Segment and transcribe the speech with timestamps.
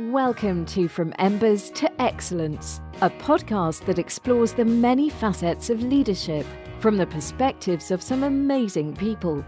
[0.00, 6.44] Welcome to From Embers to Excellence, a podcast that explores the many facets of leadership
[6.80, 9.44] from the perspectives of some amazing people.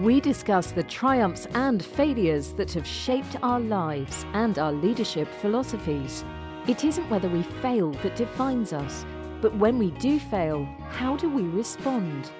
[0.00, 6.24] We discuss the triumphs and failures that have shaped our lives and our leadership philosophies.
[6.66, 9.04] It isn't whether we fail that defines us,
[9.42, 12.30] but when we do fail, how do we respond?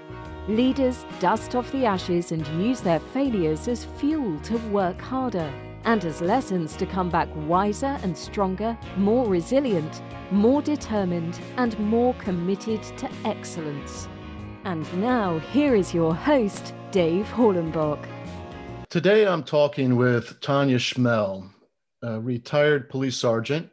[0.49, 5.53] Leaders dust off the ashes and use their failures as fuel to work harder
[5.85, 12.15] and as lessons to come back wiser and stronger, more resilient, more determined, and more
[12.15, 14.09] committed to excellence.
[14.65, 18.07] And now, here is your host, Dave Hollenbach.
[18.91, 21.51] Today, I'm talking with Tanya Schmel,
[22.03, 23.71] a retired police sergeant,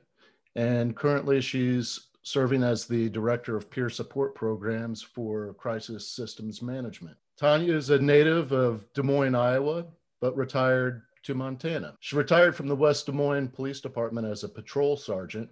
[0.55, 7.17] and currently she's serving as the Director of Peer Support Programs for Crisis Systems Management.
[7.37, 9.85] Tanya is a native of Des Moines, Iowa,
[10.21, 11.95] but retired to Montana.
[11.99, 15.49] She retired from the West Des Moines Police Department as a patrol sergeant.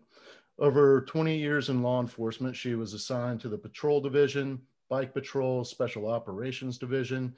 [0.59, 5.63] Over 20 years in law enforcement, she was assigned to the Patrol Division, Bike Patrol,
[5.63, 7.35] Special Operations Division,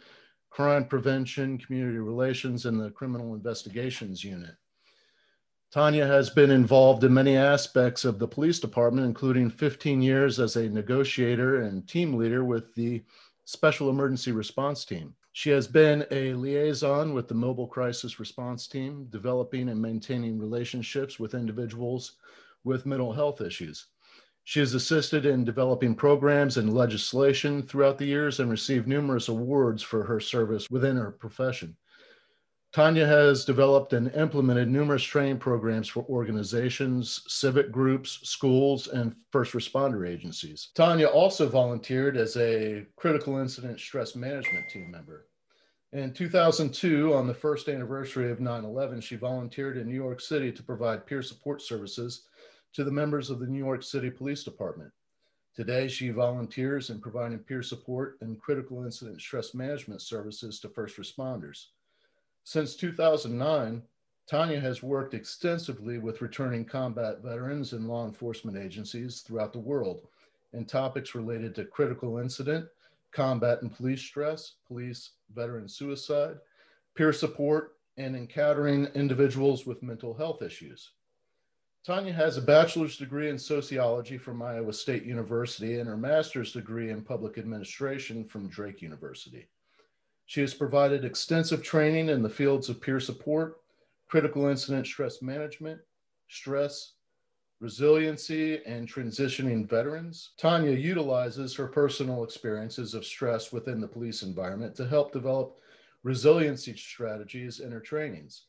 [0.49, 4.55] Crime Prevention, Community Relations, and the Criminal Investigations Unit.
[5.71, 10.55] Tanya has been involved in many aspects of the police department, including 15 years as
[10.55, 13.03] a negotiator and team leader with the
[13.45, 15.13] Special Emergency Response Team.
[15.31, 21.19] She has been a liaison with the Mobile Crisis Response Team, developing and maintaining relationships
[21.19, 22.13] with individuals
[22.63, 23.87] with mental health issues.
[24.43, 29.83] She has assisted in developing programs and legislation throughout the years and received numerous awards
[29.83, 31.77] for her service within her profession.
[32.71, 39.53] Tanya has developed and implemented numerous training programs for organizations, civic groups, schools, and first
[39.53, 40.69] responder agencies.
[40.75, 45.25] Tanya also volunteered as a critical incident stress management team member.
[45.93, 50.51] In 2002, on the first anniversary of 9 11, she volunteered in New York City
[50.51, 52.27] to provide peer support services
[52.73, 54.91] to the members of the New York City Police Department.
[55.55, 60.97] Today, she volunteers in providing peer support and critical incident stress management services to first
[60.97, 61.65] responders.
[62.43, 63.83] Since 2009,
[64.27, 70.07] Tanya has worked extensively with returning combat veterans and law enforcement agencies throughout the world
[70.53, 72.67] in topics related to critical incident,
[73.11, 76.37] combat and police stress, police veteran suicide,
[76.95, 80.91] peer support, and encountering individuals with mental health issues.
[81.83, 86.91] Tanya has a bachelor's degree in sociology from Iowa State University and her master's degree
[86.91, 89.47] in public administration from Drake University.
[90.29, 93.61] She has provided extensive training in the fields of peer support,
[94.07, 95.81] critical incident stress management,
[96.27, 96.93] stress,
[97.59, 100.33] resiliency, and transitioning veterans.
[100.37, 105.57] Tanya utilizes her personal experiences of stress within the police environment to help develop
[106.03, 108.43] resiliency strategies in her trainings.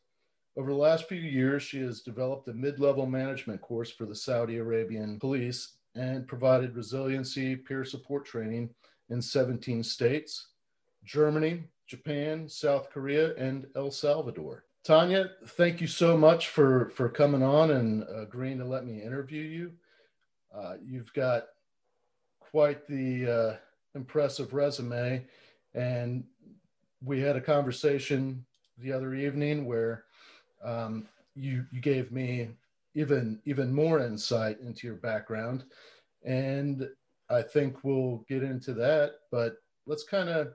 [0.59, 4.15] Over the last few years, she has developed a mid level management course for the
[4.15, 8.69] Saudi Arabian police and provided resiliency peer support training
[9.09, 10.50] in 17 states,
[11.05, 14.65] Germany, Japan, South Korea, and El Salvador.
[14.83, 19.43] Tanya, thank you so much for, for coming on and agreeing to let me interview
[19.43, 19.73] you.
[20.55, 21.45] Uh, you've got
[22.41, 23.57] quite the uh,
[23.95, 25.25] impressive resume,
[25.75, 26.25] and
[27.05, 28.45] we had a conversation
[28.79, 30.05] the other evening where
[30.65, 32.49] um, you, you gave me
[32.95, 35.65] even even more insight into your background,
[36.25, 36.89] and
[37.29, 39.17] I think we'll get into that.
[39.31, 40.55] But let's kind of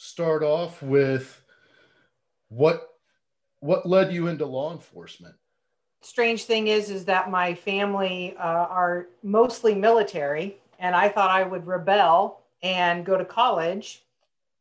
[0.00, 1.42] start off with
[2.48, 2.88] what
[3.60, 5.34] what led you into law enforcement?
[6.00, 11.42] Strange thing is is that my family uh, are mostly military and i thought i
[11.42, 14.02] would rebel and go to college.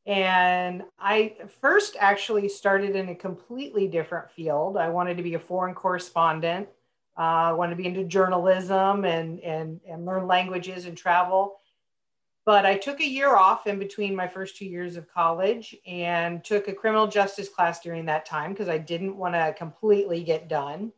[0.06, 4.76] And i first actually started in a completely different field.
[4.76, 6.68] I wanted to be a foreign correspondent.
[7.18, 11.59] Uh, i wanted to be into journalism and, and, and learn languages and travel
[12.50, 16.44] but I took a year off in between my first two years of college and
[16.44, 20.50] took a criminal justice class during that time because I didn't want to completely get
[20.50, 20.92] done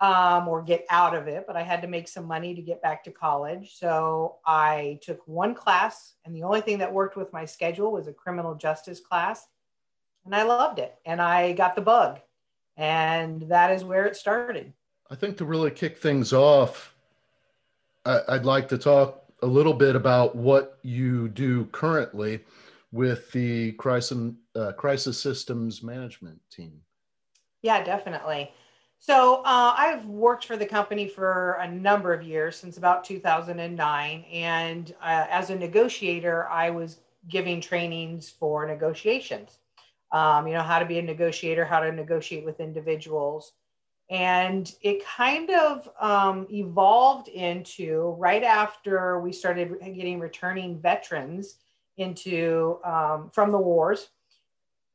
[0.00, 2.80] um, or get out of it, but I had to make some money to get
[2.80, 3.76] back to college.
[3.78, 8.06] So I took one class, and the only thing that worked with my schedule was
[8.06, 9.48] a criminal justice class.
[10.24, 12.20] And I loved it, and I got the bug.
[12.78, 14.72] And that is where it started.
[15.10, 16.94] I think to really kick things off,
[18.06, 22.40] I'd like to talk a little bit about what you do currently
[22.92, 26.80] with the crisis, uh, crisis systems management team.
[27.62, 28.52] Yeah, definitely.
[28.98, 34.24] So uh, I've worked for the company for a number of years, since about 2009.
[34.32, 36.98] And uh, as a negotiator, I was
[37.28, 39.58] giving trainings for negotiations.
[40.12, 43.52] Um, you know, how to be a negotiator, how to negotiate with individuals.
[44.08, 51.56] And it kind of um, evolved into right after we started getting returning veterans
[51.96, 54.08] into um, from the wars.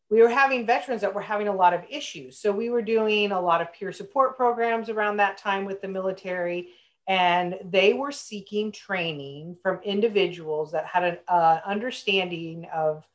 [0.09, 2.37] We were having veterans that were having a lot of issues.
[2.37, 5.87] So we were doing a lot of peer support programs around that time with the
[5.87, 6.69] military,
[7.07, 13.07] and they were seeking training from individuals that had an uh, understanding of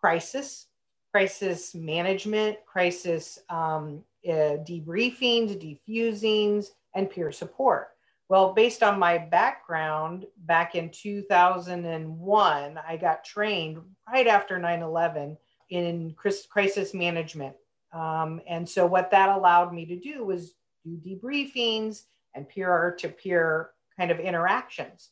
[0.00, 0.66] crisis,
[1.14, 7.90] crisis management, crisis um, uh, debriefings, defusings, and peer support.
[8.28, 13.78] Well, based on my background back in 2001, I got trained
[14.12, 15.36] right after 9 11
[15.70, 17.54] in crisis management.
[17.92, 23.08] Um, and so, what that allowed me to do was do debriefings and peer to
[23.08, 25.10] peer kind of interactions.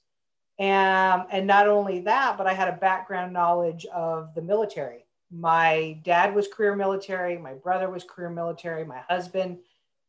[0.59, 5.02] And, and not only that, but I had a background knowledge of the military.
[5.33, 9.59] My dad was career military, my brother was career military, my husband,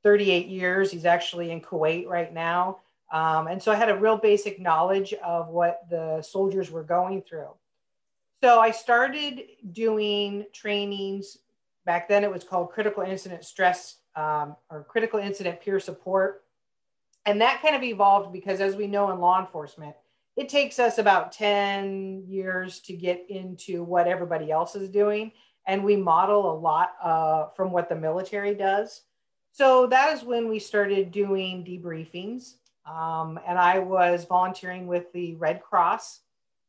[0.04, 0.92] 38 years.
[0.92, 2.80] He's actually in Kuwait right now.
[3.12, 7.22] Um, and so I had a real basic knowledge of what the soldiers were going
[7.22, 7.50] through.
[8.42, 11.38] So I started doing trainings.
[11.86, 16.44] Back then, it was called critical incident stress um, or critical incident peer support.
[17.26, 19.96] And that kind of evolved because, as we know in law enforcement,
[20.36, 25.32] it takes us about 10 years to get into what everybody else is doing.
[25.68, 29.02] And we model a lot uh, from what the military does.
[29.52, 32.56] So that is when we started doing debriefings.
[32.86, 36.22] Um, and I was volunteering with the Red Cross,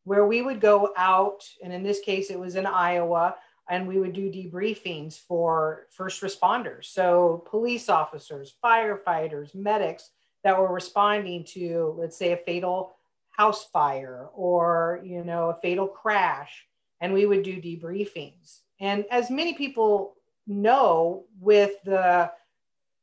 [0.04, 3.36] where we would go out, and in this case, it was in Iowa,
[3.70, 6.84] and we would do debriefings for first responders.
[6.84, 10.10] So, police officers, firefighters, medics
[10.44, 12.96] that were responding to, let's say, a fatal
[13.36, 16.66] house fire or you know a fatal crash
[17.00, 20.14] and we would do debriefings and as many people
[20.46, 22.30] know with the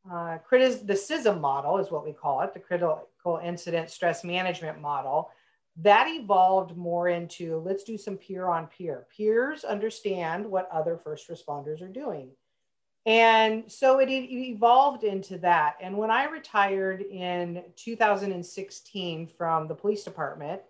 [0.10, 4.82] uh, critis- the CISM model is what we call it, the critical incident stress management
[4.82, 5.30] model.
[5.78, 9.08] That evolved more into let's do some peer on peer.
[9.16, 12.32] Peers understand what other first responders are doing.
[13.06, 15.76] And so it evolved into that.
[15.82, 20.62] And when I retired in 2016 from the police department,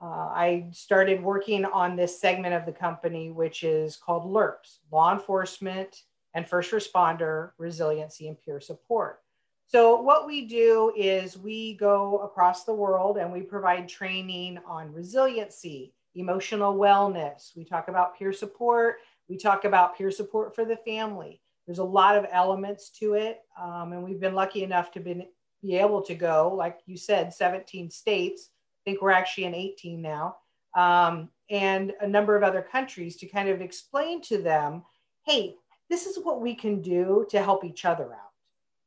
[0.00, 5.12] uh, I started working on this segment of the company, which is called LERPS, Law
[5.12, 6.02] Enforcement
[6.34, 9.20] and First Responder Resiliency and Peer Support.
[9.66, 14.92] So, what we do is we go across the world and we provide training on
[14.92, 17.56] resiliency, emotional wellness.
[17.56, 18.96] We talk about peer support.
[19.28, 23.40] We talk about peer support for the family there's a lot of elements to it.
[23.60, 25.28] Um, and we've been lucky enough to be,
[25.62, 28.50] be able to go, like you said, 17 states.
[28.80, 30.36] I think we're actually in 18 now.
[30.74, 34.82] Um, and a number of other countries to kind of explain to them
[35.24, 35.54] hey,
[35.88, 38.32] this is what we can do to help each other out.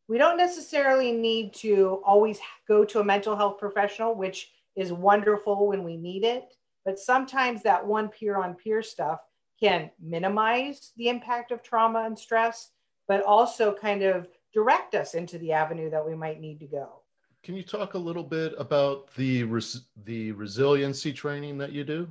[0.10, 5.68] We don't necessarily need to always go to a mental health professional, which is wonderful
[5.68, 6.54] when we need it.
[6.84, 9.22] But sometimes that one peer on peer stuff
[9.60, 12.72] can minimize the impact of trauma and stress,
[13.08, 17.02] but also kind of direct us into the avenue that we might need to go.
[17.44, 22.10] Can you talk a little bit about the res- the resiliency training that you do?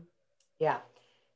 [0.61, 0.79] Yeah.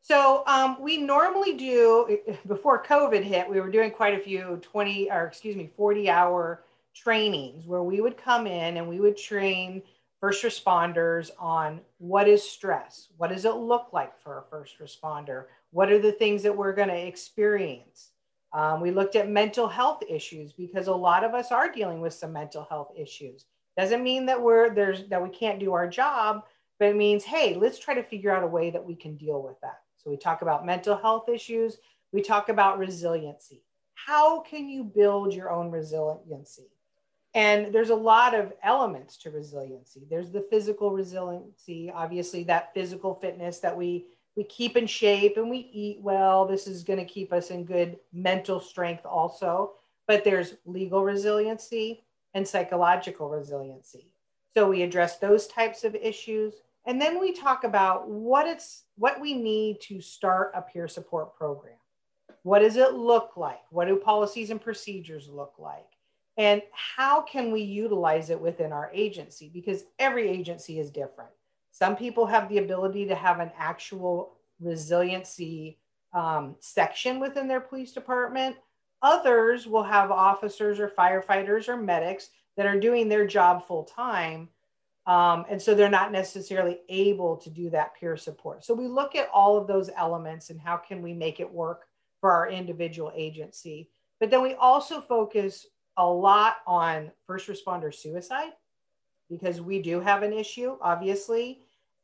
[0.03, 5.11] So um, we normally do before COVID hit, we were doing quite a few 20
[5.11, 6.65] or excuse me, 40 hour
[6.95, 9.83] trainings where we would come in and we would train
[10.21, 13.09] first responders on what is stress?
[13.17, 15.45] What does it look like for a first responder?
[15.71, 18.11] What are the things that we're going to experience?
[18.53, 22.15] Um, we looked at mental health issues because a lot of us are dealing with
[22.15, 23.45] some mental health issues.
[23.77, 26.45] Doesn't mean that we're there's that we can't do our job,
[26.79, 29.43] but it means hey, let's try to figure out a way that we can deal
[29.43, 29.81] with that.
[29.97, 31.77] So we talk about mental health issues.
[32.13, 33.63] We talk about resiliency.
[33.95, 36.71] How can you build your own resiliency?
[37.35, 40.07] And there's a lot of elements to resiliency.
[40.09, 44.07] There's the physical resiliency, obviously that physical fitness that we
[44.37, 46.47] we keep in shape and we eat well.
[46.47, 49.73] This is going to keep us in good mental strength also.
[50.07, 52.05] But there's legal resiliency
[52.35, 54.13] and psychological resiliency.
[54.55, 56.55] So we address those types of issues.
[56.87, 61.37] And then we talk about what it's what we need to start a peer support
[61.37, 61.77] program.
[62.43, 63.61] What does it look like?
[63.71, 65.85] What do policies and procedures look like?
[66.39, 69.51] And how can we utilize it within our agency?
[69.53, 71.31] Because every agency is different.
[71.71, 75.79] Some people have the ability to have an actual resiliency
[76.13, 78.57] um, section within their police department.
[79.03, 84.49] Others will have officers or firefighters or medics that are doing their job full time.
[85.07, 88.65] Um, and so they're not necessarily able to do that peer support.
[88.65, 91.87] So we look at all of those elements and how can we make it work
[92.21, 93.89] for our individual agency.
[94.21, 98.53] But then we also focus a lot on first responder suicide
[99.31, 101.61] because we do have an issue, obviously.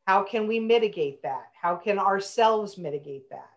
[0.06, 1.46] How can we mitigate that?
[1.60, 3.50] How can ourselves mitigate that?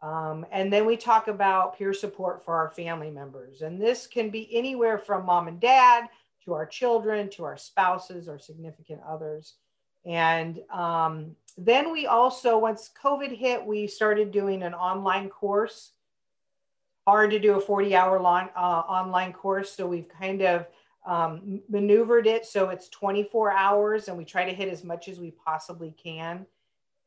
[0.00, 3.62] Um, and then we talk about peer support for our family members.
[3.62, 6.08] And this can be anywhere from mom and dad
[6.44, 9.54] to our children, to our spouses or significant others.
[10.04, 15.92] And um, then we also, once COVID hit, we started doing an online course.
[17.06, 19.72] Hard to do a 40 hour long, uh, online course.
[19.72, 20.66] So we've kind of
[21.08, 25.18] um, maneuvered it so it's 24 hours and we try to hit as much as
[25.18, 26.46] we possibly can.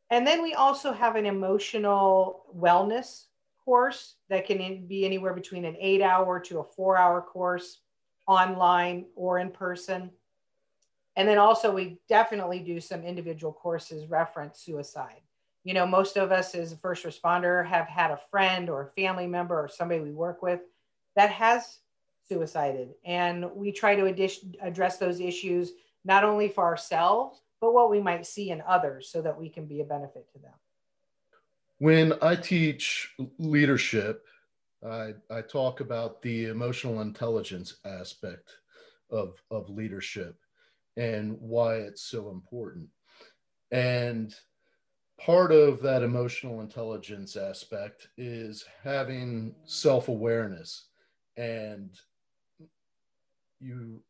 [0.10, 3.25] And then we also have an emotional wellness
[3.63, 7.79] course that can be anywhere between an eight hour to a four hour course
[8.27, 10.10] online or in person.
[11.15, 15.22] And then also, we definitely do some individual courses reference suicide.
[15.63, 19.01] You know, most of us as a first responder have had a friend or a
[19.01, 20.62] family member or somebody we work with
[21.15, 21.79] that has
[22.31, 22.95] suicided.
[23.03, 25.73] And we try to ad- address those issues
[26.05, 29.65] not only for ourselves, but what we might see in others so that we can
[29.65, 30.53] be a benefit to them.
[31.79, 34.25] When I teach leadership,
[34.85, 38.50] I, I talk about the emotional intelligence aspect
[39.09, 40.38] of, of leadership
[40.95, 42.88] and why it's so important.
[43.71, 44.33] And
[45.19, 50.88] part of that emotional intelligence aspect is having self awareness.
[51.38, 51.91] And
[53.62, 54.01] you,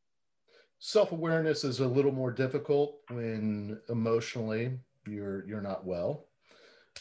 [0.79, 6.27] self awareness is a little more difficult when emotionally you're, you're not well.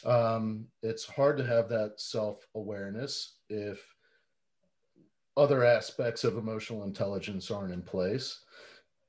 [0.05, 3.83] Um, it's hard to have that self awareness if
[5.37, 8.39] other aspects of emotional intelligence aren't in place.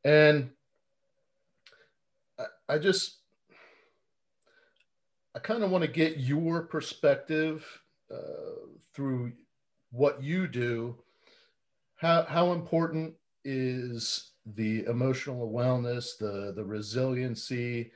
[0.04, 0.50] And
[2.38, 3.18] I I just,
[5.34, 7.66] I kind of want to get your perspective
[8.12, 9.32] uh, through
[9.90, 10.96] what you do.
[11.96, 17.92] How, how important is the emotional wellness, the, the resiliency,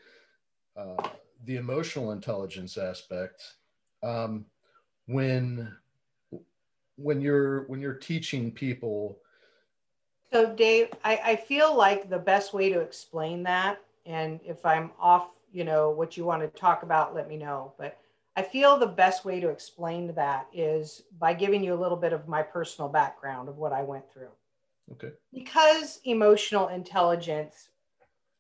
[0.76, 1.09] uh,
[1.45, 3.43] the emotional intelligence aspect
[4.03, 4.45] um,
[5.07, 5.75] when
[6.97, 9.19] when you're when you're teaching people
[10.33, 14.93] so dave I, I feel like the best way to explain that and if I'm
[14.99, 17.73] off, you know, what you want to talk about, let me know.
[17.76, 17.99] But
[18.37, 22.12] I feel the best way to explain that is by giving you a little bit
[22.12, 24.31] of my personal background of what I went through.
[24.93, 25.11] Okay.
[25.33, 27.71] Because emotional intelligence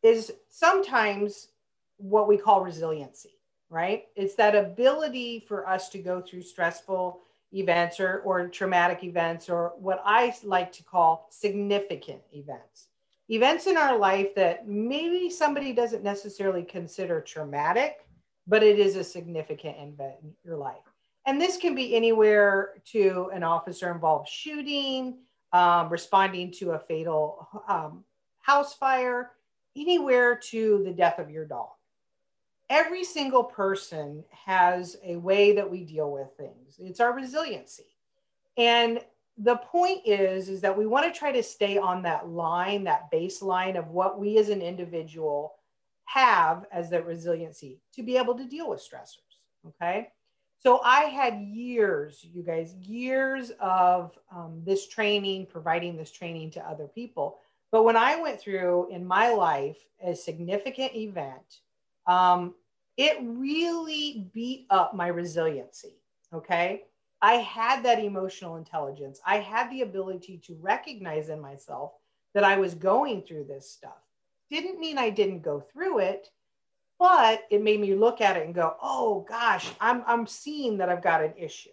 [0.02, 1.48] is sometimes
[1.96, 3.38] what we call resiliency,
[3.68, 4.04] right?
[4.14, 7.20] It's that ability for us to go through stressful
[7.52, 12.88] events or, or traumatic events or what I like to call significant events
[13.28, 18.06] events in our life that maybe somebody doesn't necessarily consider traumatic,
[18.46, 20.76] but it is a significant event in your life.
[21.26, 25.18] And this can be anywhere to an officer involved shooting,
[25.56, 28.04] um, responding to a fatal um,
[28.40, 29.30] house fire,
[29.74, 31.70] anywhere to the death of your dog.
[32.68, 36.76] Every single person has a way that we deal with things.
[36.78, 37.86] It's our resiliency.
[38.58, 39.00] And
[39.38, 43.10] the point is is that we want to try to stay on that line that
[43.12, 45.54] baseline of what we as an individual
[46.04, 49.36] have as that resiliency to be able to deal with stressors
[49.68, 50.08] okay
[50.58, 56.60] so i had years you guys years of um, this training providing this training to
[56.68, 57.38] other people
[57.70, 61.60] but when i went through in my life a significant event
[62.06, 62.54] um,
[62.96, 65.96] it really beat up my resiliency
[66.32, 66.82] okay
[67.22, 69.20] I had that emotional intelligence.
[69.26, 71.92] I had the ability to recognize in myself
[72.34, 74.02] that I was going through this stuff.
[74.50, 76.28] Didn't mean I didn't go through it,
[76.98, 80.88] but it made me look at it and go, oh gosh, I'm, I'm seeing that
[80.88, 81.70] I've got an issue.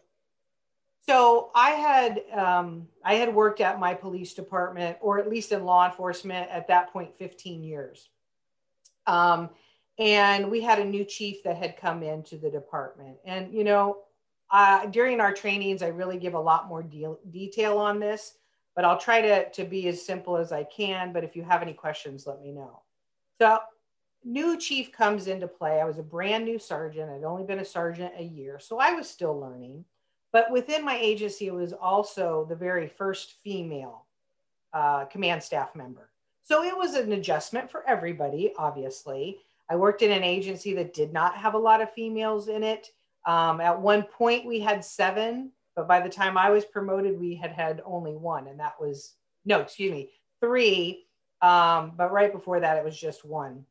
[1.06, 5.66] So I had um, I had worked at my police department, or at least in
[5.66, 8.08] law enforcement at that point, 15 years.
[9.06, 9.50] Um,
[10.00, 13.98] and we had a new chief that had come into the department, and you know
[14.54, 18.36] uh, during our trainings, I really give a lot more deal, detail on this,
[18.76, 21.12] but I'll try to, to be as simple as I can.
[21.12, 22.84] But if you have any questions, let me know.
[23.42, 23.58] So,
[24.26, 25.80] new chief comes into play.
[25.82, 27.12] I was a brand new sergeant.
[27.12, 29.86] I'd only been a sergeant a year, so I was still learning.
[30.32, 34.06] But within my agency, it was also the very first female
[34.74, 36.10] uh, command staff member.
[36.44, 39.40] So it was an adjustment for everybody, obviously.
[39.70, 42.90] I worked in an agency that did not have a lot of females in it.
[43.26, 47.36] Um, at one point, we had seven, but by the time I was promoted, we
[47.36, 49.14] had had only one, and that was
[49.46, 51.06] no, excuse me, three.
[51.42, 53.66] Um, but right before that, it was just one.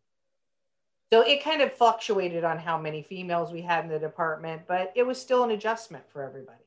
[1.12, 4.94] So it kind of fluctuated on how many females we had in the department, but
[4.96, 6.64] it was still an adjustment for everybody.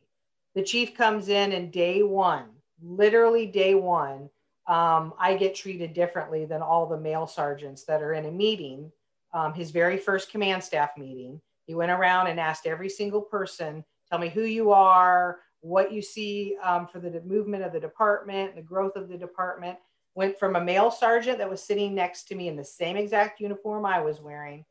[0.54, 2.46] The chief comes in, and day one,
[2.80, 4.30] literally day one,
[4.68, 8.92] um, I get treated differently than all the male sergeants that are in a meeting.
[9.34, 13.84] Um, his very first command staff meeting, he went around and asked every single person,
[14.12, 18.56] "Tell me who you are, what you see um, for the movement of the department,
[18.56, 19.80] the growth of the department."
[20.16, 23.40] Went from a male sergeant that was sitting next to me in the same exact
[23.40, 24.66] uniform I was wearing,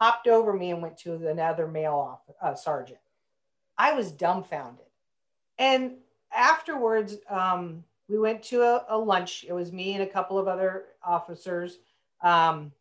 [0.00, 3.00] hopped over me and went to another male uh, sergeant.
[3.76, 4.86] I was dumbfounded.
[5.58, 5.94] And
[6.32, 9.44] afterwards, um, we went to a, a, lunch.
[9.48, 11.78] It was me and a couple of other officers,
[12.22, 12.72] um,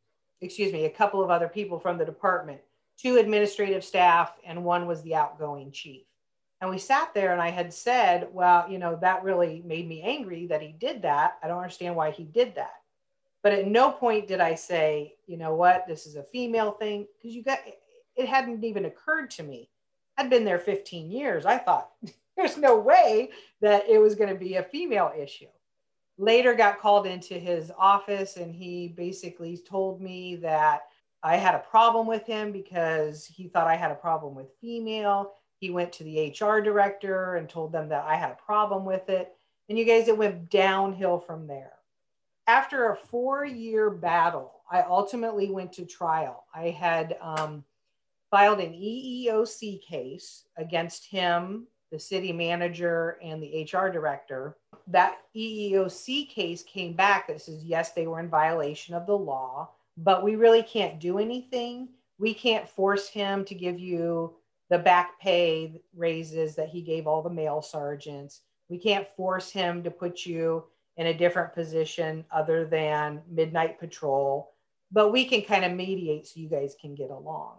[0.41, 2.61] excuse me, a couple of other people from the department,
[2.97, 6.03] two administrative staff, and one was the outgoing chief.
[6.61, 10.01] And we sat there, and I had said, Well, you know, that really made me
[10.01, 11.37] angry that he did that.
[11.41, 12.73] I don't understand why he did that.
[13.41, 17.07] But at no point did I say, You know what, this is a female thing,
[17.17, 17.59] because you got
[18.19, 19.69] it hadn't even occurred to me.
[20.17, 21.45] I'd been there 15 years.
[21.45, 21.91] I thought,
[22.37, 23.29] there's no way
[23.61, 25.47] that it was going to be a female issue.
[26.17, 30.81] Later got called into his office and he basically told me that
[31.23, 35.35] I had a problem with him because he thought I had a problem with female.
[35.59, 39.09] He went to the HR director and told them that I had a problem with
[39.09, 39.35] it.
[39.67, 41.73] And you guys, it went downhill from there.
[42.47, 46.45] After a four year battle, I ultimately went to trial.
[46.53, 47.63] I had um,
[48.31, 54.57] filed an EEOC case against him the city manager and the HR director.
[54.87, 59.71] That EEOC case came back that says, yes, they were in violation of the law,
[59.97, 61.89] but we really can't do anything.
[62.17, 64.35] We can't force him to give you
[64.69, 68.41] the back pay raises that he gave all the male sergeants.
[68.69, 70.65] We can't force him to put you
[70.97, 74.51] in a different position other than midnight patrol,
[74.91, 77.57] but we can kind of mediate so you guys can get along.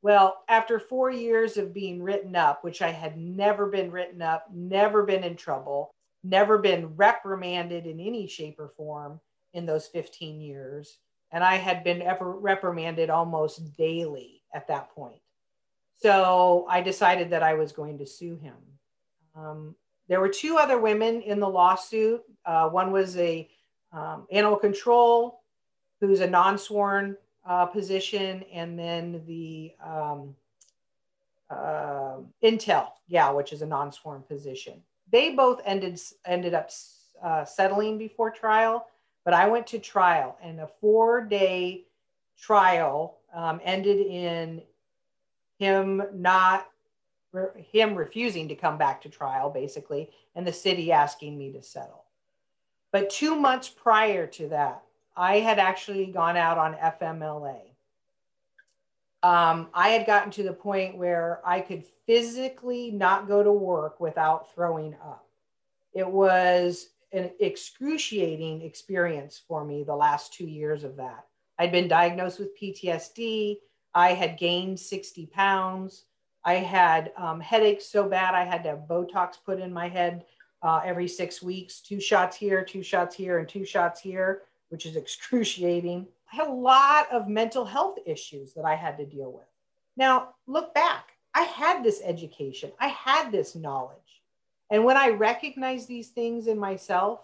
[0.00, 4.46] Well, after four years of being written up, which I had never been written up,
[4.52, 5.90] never been in trouble,
[6.22, 9.20] never been reprimanded in any shape or form
[9.54, 10.98] in those 15 years,
[11.32, 15.20] and I had been ever reprimanded almost daily at that point.
[16.00, 18.54] So I decided that I was going to sue him.
[19.36, 19.74] Um,
[20.08, 22.22] there were two other women in the lawsuit.
[22.46, 23.48] Uh, one was a
[23.92, 25.42] um, animal control,
[26.00, 30.34] who's a non-sworn uh, position and then the um,
[31.50, 34.82] uh, Intel, yeah, which is a non-sworn position.
[35.10, 36.70] They both ended ended up
[37.22, 38.86] uh, settling before trial,
[39.24, 41.84] but I went to trial, and a four-day
[42.38, 44.62] trial um, ended in
[45.58, 46.68] him not
[47.70, 52.04] him refusing to come back to trial, basically, and the city asking me to settle.
[52.90, 54.82] But two months prior to that,
[55.16, 57.60] I had actually gone out on FMLA.
[59.22, 64.00] Um, I had gotten to the point where I could physically not go to work
[64.00, 65.26] without throwing up.
[65.92, 71.26] It was an excruciating experience for me the last two years of that.
[71.58, 73.58] I'd been diagnosed with PTSD.
[73.94, 76.04] I had gained 60 pounds.
[76.44, 80.24] I had um, headaches so bad I had to have Botox put in my head
[80.62, 84.86] uh, every six weeks two shots here, two shots here, and two shots here which
[84.86, 86.06] is excruciating.
[86.32, 89.46] I had a lot of mental health issues that I had to deal with.
[89.96, 93.96] Now, look back, I had this education, I had this knowledge.
[94.70, 97.20] And when I recognized these things in myself,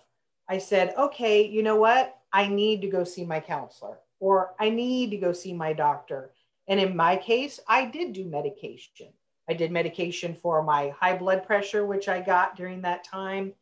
[0.49, 2.19] I said, okay, you know what?
[2.33, 6.31] I need to go see my counselor or I need to go see my doctor.
[6.69, 9.09] And in my case, I did do medication.
[9.49, 13.53] I did medication for my high blood pressure, which I got during that time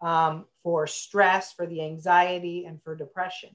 [0.00, 3.50] um, for stress, for the anxiety, and for depression.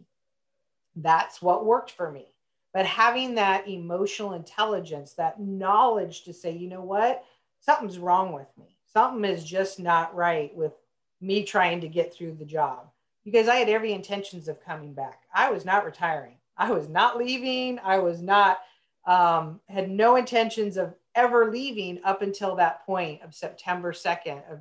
[0.95, 2.33] That's what worked for me.
[2.73, 7.23] But having that emotional intelligence, that knowledge to say, you know what,
[7.59, 8.77] something's wrong with me.
[8.93, 10.73] Something is just not right with
[11.19, 12.87] me trying to get through the job
[13.23, 15.21] because I had every intentions of coming back.
[15.33, 16.37] I was not retiring.
[16.57, 17.79] I was not leaving.
[17.79, 18.59] I was not,
[19.05, 24.59] um, had no intentions of ever leaving up until that point of September 2nd of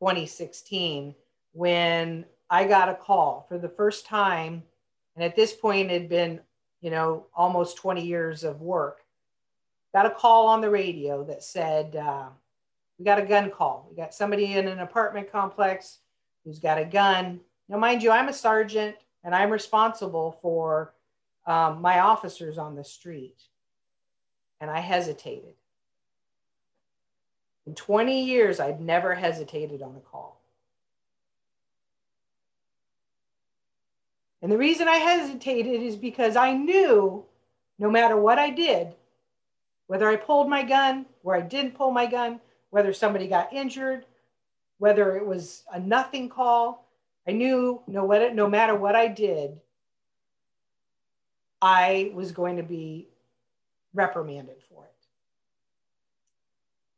[0.00, 1.14] 2016
[1.52, 4.62] when I got a call for the first time.
[5.14, 6.40] And at this point, it had been,
[6.80, 9.00] you know, almost 20 years of work.
[9.92, 12.28] Got a call on the radio that said, uh,
[12.98, 13.86] We got a gun call.
[13.90, 15.98] We got somebody in an apartment complex
[16.44, 17.40] who's got a gun.
[17.68, 20.94] Now, mind you, I'm a sergeant and I'm responsible for
[21.46, 23.42] um, my officers on the street.
[24.60, 25.54] And I hesitated.
[27.66, 30.40] In 20 years, I'd never hesitated on a call.
[34.40, 37.24] And the reason I hesitated is because I knew
[37.78, 38.94] no matter what I did,
[39.86, 42.40] whether I pulled my gun, where I didn't pull my gun,
[42.70, 44.04] whether somebody got injured,
[44.78, 46.86] whether it was a nothing call.
[47.26, 49.60] I knew no, what, no matter what I did,
[51.60, 53.08] I was going to be
[53.98, 54.90] reprimanded for it.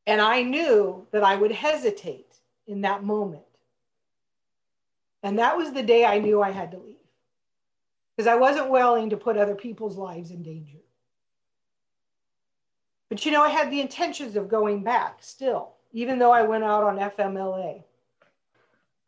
[0.06, 2.36] And I knew that I would hesitate
[2.66, 3.42] in that moment.
[5.22, 6.96] And that was the day I knew I had to leave
[8.16, 10.78] because I wasn't willing to put other people's lives in danger.
[13.08, 16.64] But you know, I had the intentions of going back still, even though I went
[16.64, 17.82] out on FMLA.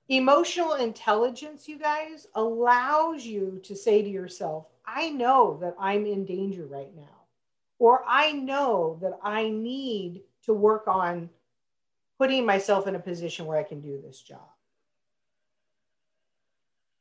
[0.09, 6.25] Emotional intelligence, you guys, allows you to say to yourself, I know that I'm in
[6.25, 7.22] danger right now,
[7.83, 11.29] or I know that I need to work on
[12.17, 14.47] putting myself in a position where I can do this job.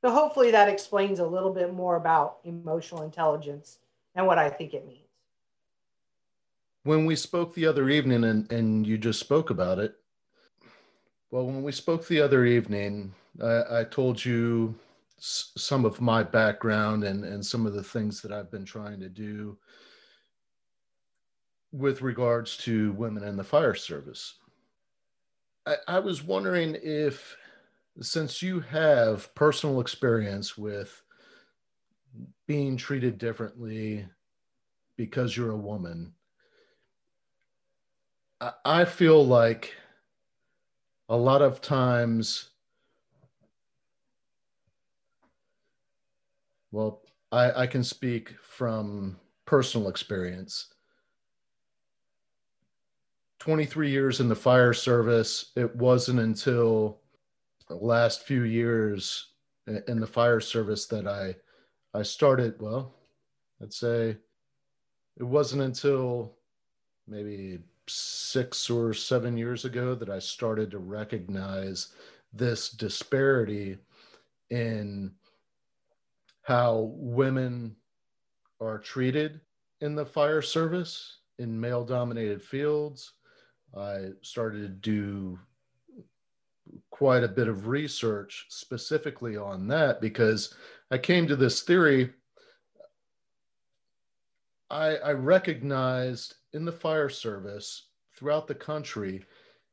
[0.03, 3.77] So hopefully that explains a little bit more about emotional intelligence
[4.15, 5.05] and what I think it means.
[6.81, 9.93] When we spoke the other evening and, and you just spoke about it,
[11.29, 14.73] well, when we spoke the other evening, I, I told you
[15.19, 18.99] s- some of my background and, and some of the things that I've been trying
[19.01, 19.59] to do
[21.71, 24.35] with regards to women in the fire service.
[25.65, 27.37] I, I was wondering if
[27.99, 31.03] since you have personal experience with
[32.47, 34.07] being treated differently
[34.97, 36.13] because you're a woman,
[38.65, 39.75] I feel like
[41.09, 42.49] a lot of times,
[46.71, 50.70] well, I, I can speak from personal experience.
[53.41, 56.99] 23 years in the fire service, it wasn't until
[57.67, 59.29] the last few years
[59.87, 61.35] in the fire service that I
[61.97, 62.93] I started well
[63.59, 64.15] I'd say
[65.17, 66.35] it wasn't until
[67.07, 71.95] maybe 6 or 7 years ago that I started to recognize
[72.33, 73.77] this disparity
[74.51, 75.13] in
[76.43, 77.75] how women
[78.59, 79.41] are treated
[79.79, 83.13] in the fire service in male dominated fields
[83.77, 85.39] I started to do
[86.89, 90.53] quite a bit of research specifically on that because
[90.89, 92.11] I came to this theory.
[94.69, 99.25] I, I recognized in the fire service throughout the country,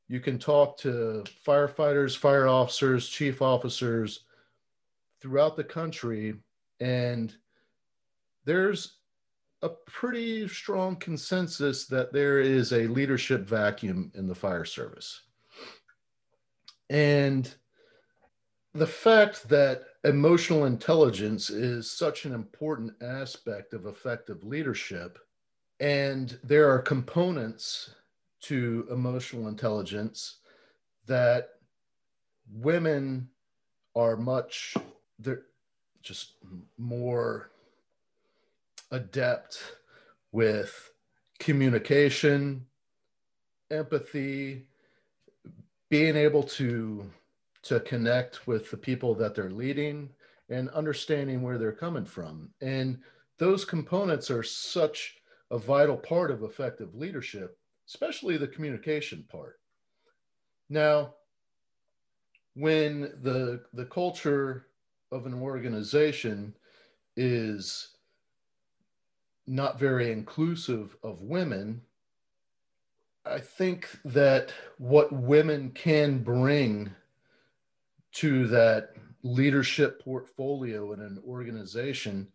[0.09, 4.21] you can talk to firefighters, fire officers, chief officers
[5.21, 6.35] throughout the country,
[6.81, 7.35] and
[8.45, 8.98] there's
[9.63, 15.23] a pretty strong consensus that there is a leadership vacuum in the fire service.
[16.91, 17.53] And
[18.75, 25.19] the fact that emotional intelligence is such an important aspect of effective leadership,
[25.81, 27.91] and there are components
[28.43, 30.39] to emotional intelligence
[31.07, 31.51] that
[32.53, 33.29] women
[33.97, 34.77] are much
[35.19, 35.43] they're
[36.03, 36.35] just
[36.79, 37.51] more
[38.91, 39.59] adept
[40.33, 40.91] with
[41.39, 42.67] communication
[43.71, 44.67] empathy
[45.89, 47.11] being able to
[47.63, 50.09] to connect with the people that they're leading
[50.49, 52.49] and understanding where they're coming from.
[52.63, 52.99] And
[53.37, 55.17] those components are such
[55.51, 59.59] a vital part of effective leadership especially the communication part.
[60.69, 61.15] Now
[62.55, 64.67] when the the culture
[65.11, 66.55] of an organization
[67.17, 67.97] is
[69.49, 71.83] not very inclusive of women
[73.29, 76.91] I think that what women can bring
[78.13, 78.91] to that
[79.23, 82.29] leadership portfolio in an organization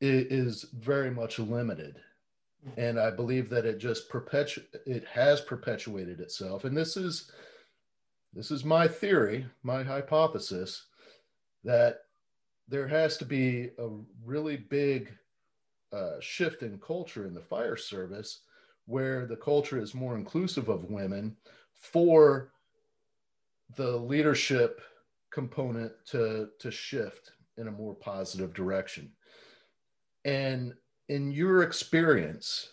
[0.00, 2.00] is very much limited.
[2.66, 2.80] Mm-hmm.
[2.80, 6.64] And i believe that it just perpetu it has perpetuated itself.
[6.64, 7.30] And this is
[8.32, 10.86] this is my theory my hypothesis
[11.64, 12.00] that
[12.68, 13.88] there has to be a
[14.24, 15.12] really big
[15.94, 18.40] uh, shift in culture in the fire service
[18.86, 21.36] where the culture is more inclusive of women
[21.72, 22.52] for
[23.76, 24.80] the leadership
[25.30, 29.10] component to, to shift in a more positive direction.
[30.24, 30.74] And
[31.08, 32.70] in your experience,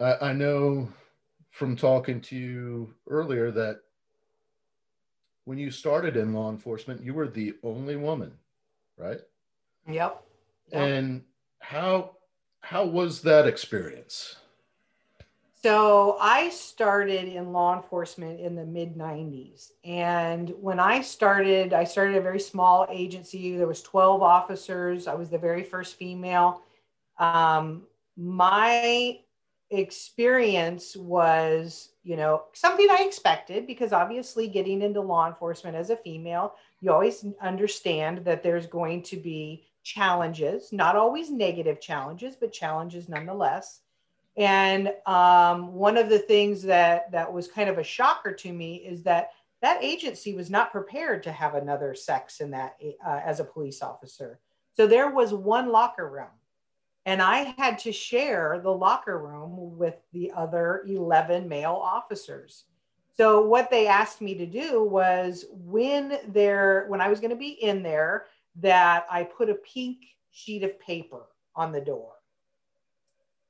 [0.00, 0.88] I, I know
[1.50, 3.80] from talking to you earlier that
[5.44, 8.32] when you started in law enforcement, you were the only woman,
[8.96, 9.20] right?
[9.86, 10.22] Yep.
[10.70, 10.82] yep.
[10.82, 11.22] And
[11.58, 12.16] how
[12.60, 14.36] how was that experience?
[15.60, 19.70] So I started in law enforcement in the mid 90s.
[19.84, 23.56] And when I started, I started a very small agency.
[23.56, 25.08] There was 12 officers.
[25.08, 26.62] I was the very first female.
[27.18, 27.82] Um,
[28.16, 29.18] my
[29.70, 35.96] experience was, you know, something I expected because obviously getting into law enforcement as a
[35.96, 42.52] female, you always understand that there's going to be challenges, not always negative challenges, but
[42.52, 43.80] challenges nonetheless.
[44.36, 48.76] And um, one of the things that that was kind of a shocker to me
[48.76, 49.30] is that
[49.62, 53.82] that agency was not prepared to have another sex in that uh, as a police
[53.82, 54.38] officer.
[54.74, 56.36] So there was one locker room,
[57.06, 62.64] and I had to share the locker room with the other 11 male officers.
[63.16, 67.36] So what they asked me to do was when there when I was going to
[67.36, 68.26] be in there
[68.60, 69.98] that I put a pink
[70.30, 71.22] sheet of paper
[71.54, 72.12] on the door.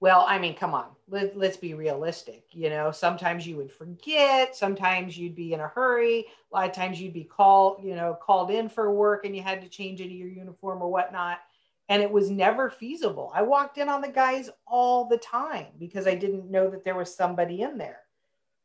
[0.01, 2.45] Well, I mean, come on, Let, us be realistic.
[2.53, 6.75] You know, sometimes you would forget, sometimes you'd be in a hurry, a lot of
[6.75, 10.01] times you'd be called, you know, called in for work and you had to change
[10.01, 11.41] into your uniform or whatnot.
[11.89, 13.33] And it was never feasible.
[13.35, 16.95] I walked in on the guys all the time because I didn't know that there
[16.95, 18.01] was somebody in there.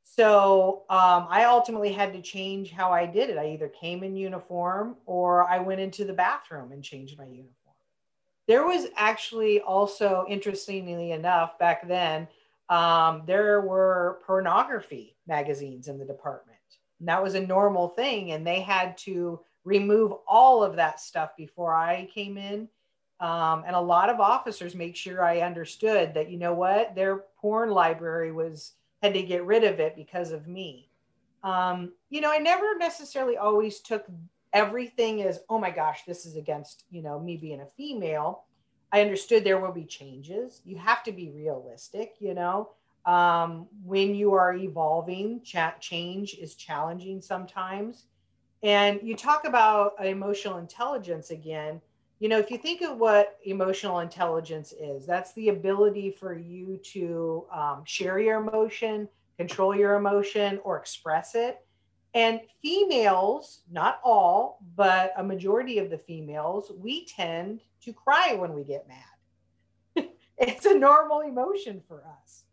[0.03, 3.37] So um, I ultimately had to change how I did it.
[3.37, 7.49] I either came in uniform or I went into the bathroom and changed my uniform.
[8.47, 12.27] There was actually also, interestingly enough, back then,
[12.69, 16.57] um, there were pornography magazines in the department.
[16.99, 18.31] And that was a normal thing.
[18.31, 22.67] And they had to remove all of that stuff before I came in.
[23.19, 27.23] Um, and a lot of officers make sure I understood that, you know what, their
[27.39, 30.89] porn library was had to get rid of it because of me.
[31.43, 34.05] Um, you know, I never necessarily always took
[34.53, 38.45] everything as, oh my gosh, this is against, you know, me being a female.
[38.93, 40.61] I understood there will be changes.
[40.63, 42.69] You have to be realistic, you know.
[43.05, 48.05] Um, when you are evolving, change is challenging sometimes.
[48.61, 51.81] And you talk about emotional intelligence again.
[52.19, 56.79] You know, if you think of what emotional intelligence is, that's the ability for you
[56.93, 61.59] to um, share your emotion, control your emotion, or express it.
[62.13, 68.53] And females, not all, but a majority of the females, we tend to cry when
[68.53, 70.09] we get mad.
[70.37, 72.43] it's a normal emotion for us.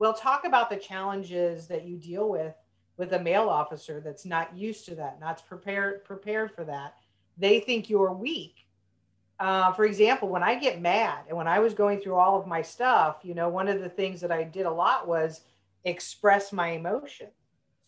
[0.00, 2.54] We'll talk about the challenges that you deal with
[2.96, 6.94] with a male officer that's not used to that, not prepared prepared for that.
[7.36, 8.67] They think you're weak
[9.40, 12.46] uh, for example, when I get mad and when I was going through all of
[12.46, 15.42] my stuff, you know, one of the things that I did a lot was
[15.84, 17.28] express my emotion.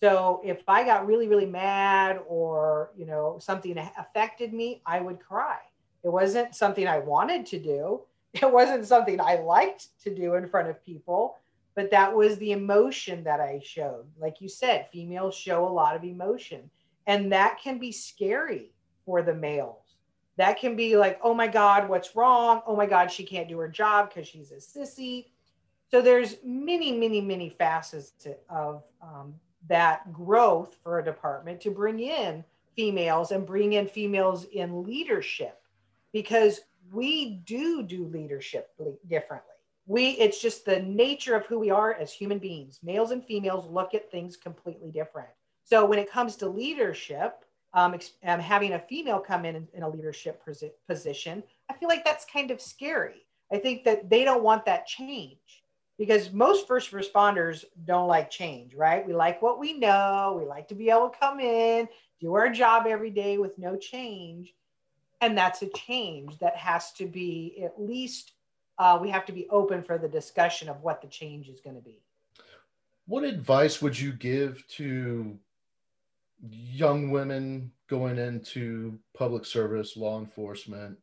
[0.00, 5.18] So if I got really, really mad or, you know, something affected me, I would
[5.20, 5.58] cry.
[6.04, 8.02] It wasn't something I wanted to do.
[8.32, 11.34] It wasn't something I liked to do in front of people,
[11.74, 14.04] but that was the emotion that I showed.
[14.20, 16.70] Like you said, females show a lot of emotion,
[17.08, 18.70] and that can be scary
[19.04, 19.79] for the males
[20.36, 22.62] that can be like, oh my God, what's wrong?
[22.66, 25.26] Oh my God, she can't do her job because she's a sissy.
[25.90, 29.34] So there's many, many, many facets to, of um,
[29.68, 32.44] that growth for a department to bring in
[32.76, 35.60] females and bring in females in leadership
[36.12, 36.60] because
[36.92, 38.70] we do do leadership
[39.08, 39.46] differently.
[39.86, 42.78] We, it's just the nature of who we are as human beings.
[42.82, 45.30] Males and females look at things completely different.
[45.64, 49.88] So when it comes to leadership, um, um, having a female come in in a
[49.88, 50.42] leadership
[50.86, 53.26] position, I feel like that's kind of scary.
[53.52, 55.64] I think that they don't want that change
[55.98, 59.06] because most first responders don't like change, right?
[59.06, 60.36] We like what we know.
[60.40, 61.88] We like to be able to come in,
[62.20, 64.54] do our job every day with no change.
[65.20, 68.32] And that's a change that has to be at least,
[68.78, 71.76] uh, we have to be open for the discussion of what the change is going
[71.76, 72.00] to be.
[73.06, 75.38] What advice would you give to
[76.48, 80.96] young women going into public service, law enforcement,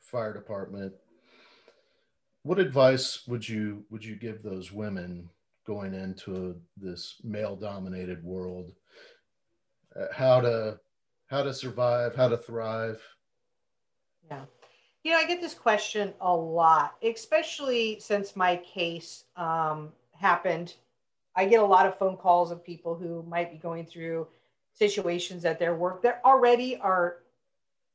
[0.00, 0.92] fire department.
[2.42, 5.28] What advice would you would you give those women
[5.66, 8.72] going into this male dominated world?
[9.98, 10.78] Uh, how to
[11.28, 13.02] how to survive, how to thrive?
[14.30, 14.44] Yeah.
[15.02, 20.74] You know, I get this question a lot, especially since my case um, happened
[21.36, 24.28] I get a lot of phone calls of people who might be going through
[24.72, 27.18] situations at their work that already are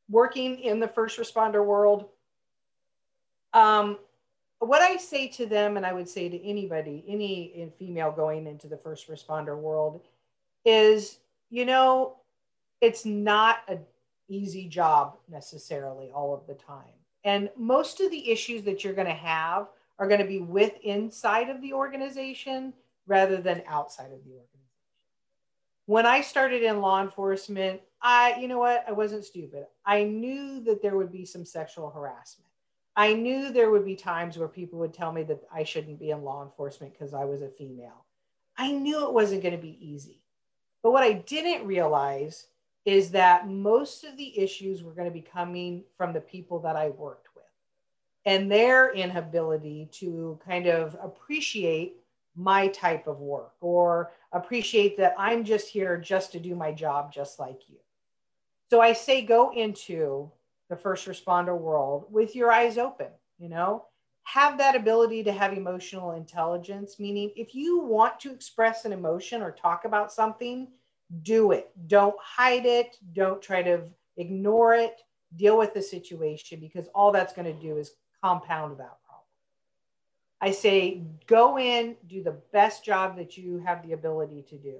[0.09, 2.05] working in the first responder world.
[3.53, 3.99] Um,
[4.59, 8.67] what I say to them, and I would say to anybody, any female going into
[8.67, 10.01] the first responder world,
[10.65, 12.17] is you know,
[12.81, 13.79] it's not an
[14.27, 16.83] easy job necessarily all of the time.
[17.23, 20.73] And most of the issues that you're going to have are going to be with
[20.83, 22.73] inside of the organization
[23.09, 24.45] rather than outside of the organization.
[25.87, 29.65] When I started in law enforcement, I, you know what, I wasn't stupid.
[29.85, 32.47] I knew that there would be some sexual harassment.
[32.95, 36.11] I knew there would be times where people would tell me that I shouldn't be
[36.11, 38.05] in law enforcement because I was a female.
[38.57, 40.21] I knew it wasn't going to be easy.
[40.83, 42.47] But what I didn't realize
[42.85, 46.75] is that most of the issues were going to be coming from the people that
[46.75, 47.39] I worked with
[48.25, 51.98] and their inability to kind of appreciate
[52.39, 57.11] my type of work or appreciate that I'm just here just to do my job
[57.11, 57.75] just like you.
[58.69, 60.31] So I say go into
[60.69, 63.07] the first responder world with your eyes open,
[63.39, 63.85] you know,
[64.23, 69.41] have that ability to have emotional intelligence, meaning if you want to express an emotion
[69.41, 70.69] or talk about something,
[71.23, 71.71] do it.
[71.87, 72.95] Don't hide it.
[73.13, 73.81] Don't try to
[74.15, 75.01] ignore it.
[75.35, 78.98] Deal with the situation because all that's going to do is compound that.
[80.41, 84.75] I say go in, do the best job that you have the ability to do.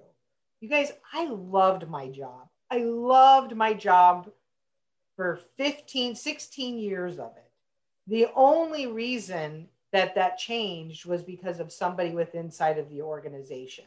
[0.62, 2.48] You guys, I loved my job.
[2.72, 4.30] I loved my job
[5.15, 7.50] for 15, 16 years of it.
[8.08, 13.86] The only reason that that changed was because of somebody with inside of the organization.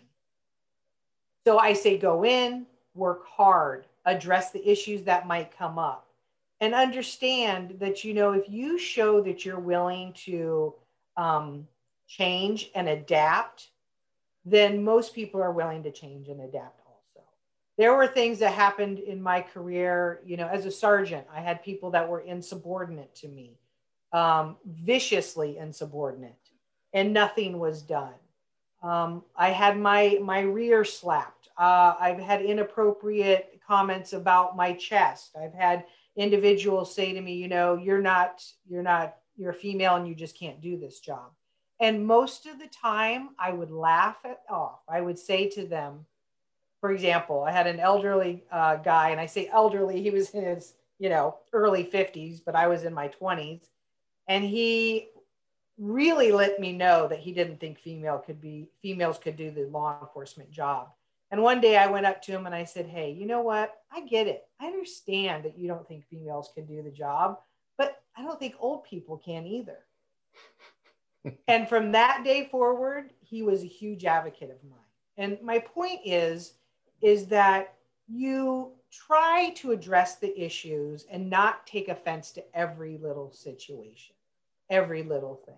[1.44, 6.06] So I say go in, work hard, address the issues that might come up,
[6.61, 10.74] and understand that, you know, if you show that you're willing to
[11.16, 11.66] um,
[12.07, 13.68] change and adapt,
[14.44, 17.27] then most people are willing to change and adapt also.
[17.79, 21.62] There were things that happened in my career, you know, as a sergeant, I had
[21.62, 23.59] people that were insubordinate to me,
[24.12, 26.51] um, viciously insubordinate,
[26.92, 28.14] and nothing was done.
[28.83, 31.48] Um, I had my my rear slapped.
[31.57, 35.37] Uh, I've had inappropriate comments about my chest.
[35.40, 35.85] I've had
[36.16, 40.38] individuals say to me, you know, you're not you're not you're female and you just
[40.38, 41.31] can't do this job.
[41.81, 44.81] And most of the time, I would laugh it off.
[44.88, 46.07] I would say to them,
[46.81, 50.44] for example, I had an elderly uh, guy, and I say elderly, he was in
[50.44, 53.62] his you know early 50s, but I was in my 20s,
[54.28, 55.09] and he
[55.78, 59.66] really let me know that he didn't think female could be females could do the
[59.66, 60.88] law enforcement job.
[61.31, 63.74] And one day I went up to him and I said, "Hey, you know what?
[63.90, 64.44] I get it.
[64.61, 67.38] I understand that you don't think females can do the job,
[68.16, 69.79] I don't think old people can either."
[71.48, 74.79] and from that day forward, he was a huge advocate of mine.
[75.16, 76.55] And my point is
[77.01, 77.75] is that
[78.09, 84.14] you try to address the issues and not take offense to every little situation,
[84.70, 85.57] every little thing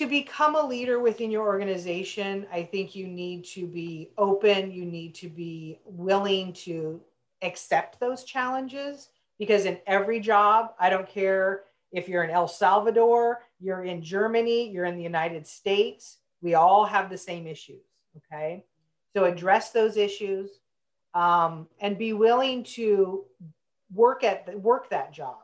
[0.00, 4.86] to become a leader within your organization, I think you need to be open, you
[4.86, 7.02] need to be willing to
[7.42, 13.40] accept those challenges because in every job, I don't care if you're in El Salvador,
[13.58, 17.82] you're in Germany, you're in the United States, we all have the same issues.
[18.16, 18.64] Okay.
[19.16, 20.50] So address those issues
[21.14, 23.24] um, and be willing to
[23.92, 25.38] work at the, work that job.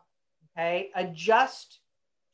[0.56, 0.90] Okay.
[0.94, 1.80] Adjust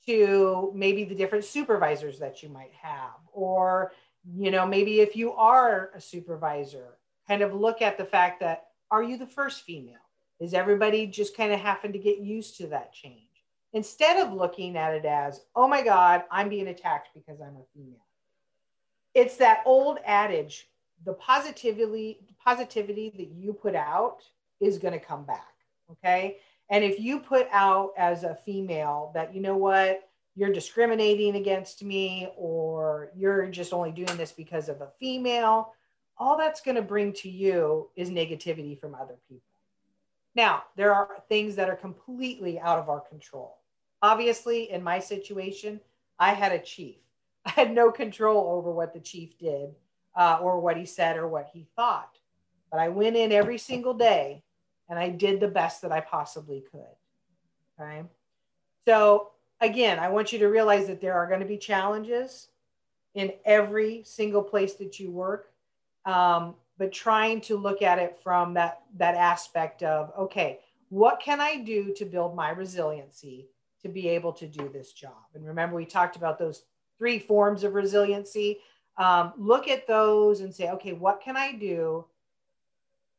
[0.07, 3.93] to maybe the different supervisors that you might have or
[4.37, 6.99] you know maybe if you are a supervisor
[7.29, 10.02] kind of look at the fact that are you the first female
[10.43, 13.29] is everybody just kind of having to get used to that change?
[13.73, 17.65] Instead of looking at it as oh my god i'm being attacked because i'm a
[17.75, 18.07] female.
[19.15, 20.69] It's that old adage
[21.05, 24.19] the positivity positivity that you put out
[24.61, 25.53] is going to come back
[25.93, 26.39] okay?
[26.71, 31.83] And if you put out as a female that, you know what, you're discriminating against
[31.83, 35.75] me or you're just only doing this because of a female,
[36.17, 39.43] all that's going to bring to you is negativity from other people.
[40.35, 43.59] Now, there are things that are completely out of our control.
[44.01, 45.81] Obviously, in my situation,
[46.19, 46.97] I had a chief.
[47.45, 49.71] I had no control over what the chief did
[50.17, 52.19] uh, or what he said or what he thought.
[52.71, 54.43] But I went in every single day
[54.89, 57.81] and I did the best that I possibly could.
[57.81, 58.03] Okay.
[58.87, 62.49] So, again, I want you to realize that there are going to be challenges
[63.15, 65.53] in every single place that you work.
[66.05, 71.41] Um, but trying to look at it from that that aspect of okay what can
[71.41, 73.49] i do to build my resiliency
[73.81, 76.65] to be able to do this job and remember we talked about those
[76.99, 78.59] three forms of resiliency
[78.99, 82.05] um, look at those and say okay what can i do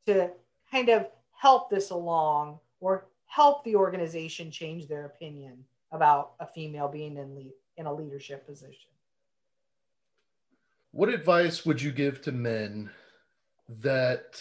[0.06, 0.30] to
[0.72, 6.88] kind of help this along or help the organization change their opinion about a female
[6.88, 8.90] being in, lead, in a leadership position.
[10.92, 12.92] What advice would you give to men
[13.82, 14.40] that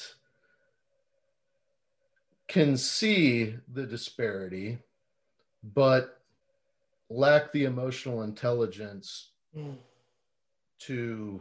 [2.49, 4.79] can see the disparity
[5.75, 6.21] but
[7.09, 9.75] lack the emotional intelligence mm.
[10.79, 11.41] to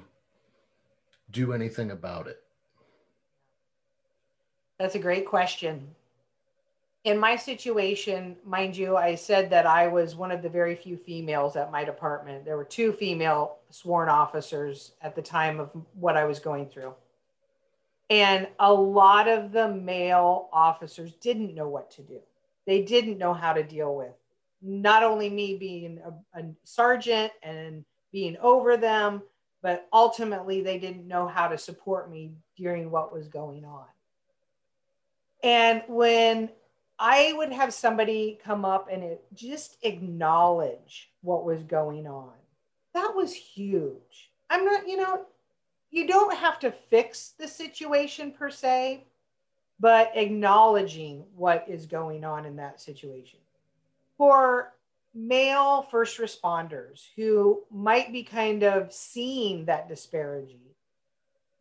[1.32, 2.44] do anything about it?
[4.80, 5.88] That's a great question.
[7.04, 10.98] in my situation, mind you, I said that I was one of the very few
[10.98, 12.46] females at my department.
[12.46, 16.94] There were two female sworn officers at the time of what I was going through.
[18.12, 22.20] And a lot of the male officers didn't know what to do.
[22.68, 24.12] They didn't know how to deal with
[24.62, 29.24] not only me being a, a sergeant and being over them,
[29.62, 33.86] but ultimately they didn't know how to support me during what was going on.
[35.42, 36.50] And when
[37.00, 42.34] I would have somebody come up and it, just acknowledge what was going on,
[42.94, 44.32] that was huge.
[44.50, 45.26] I'm not, you know,
[45.92, 49.04] you don't have to fix the situation per se,
[49.80, 53.40] but acknowledging what is going on in that situation.
[54.18, 54.74] For
[55.14, 60.58] male first responders who might be kind of seeing that disparity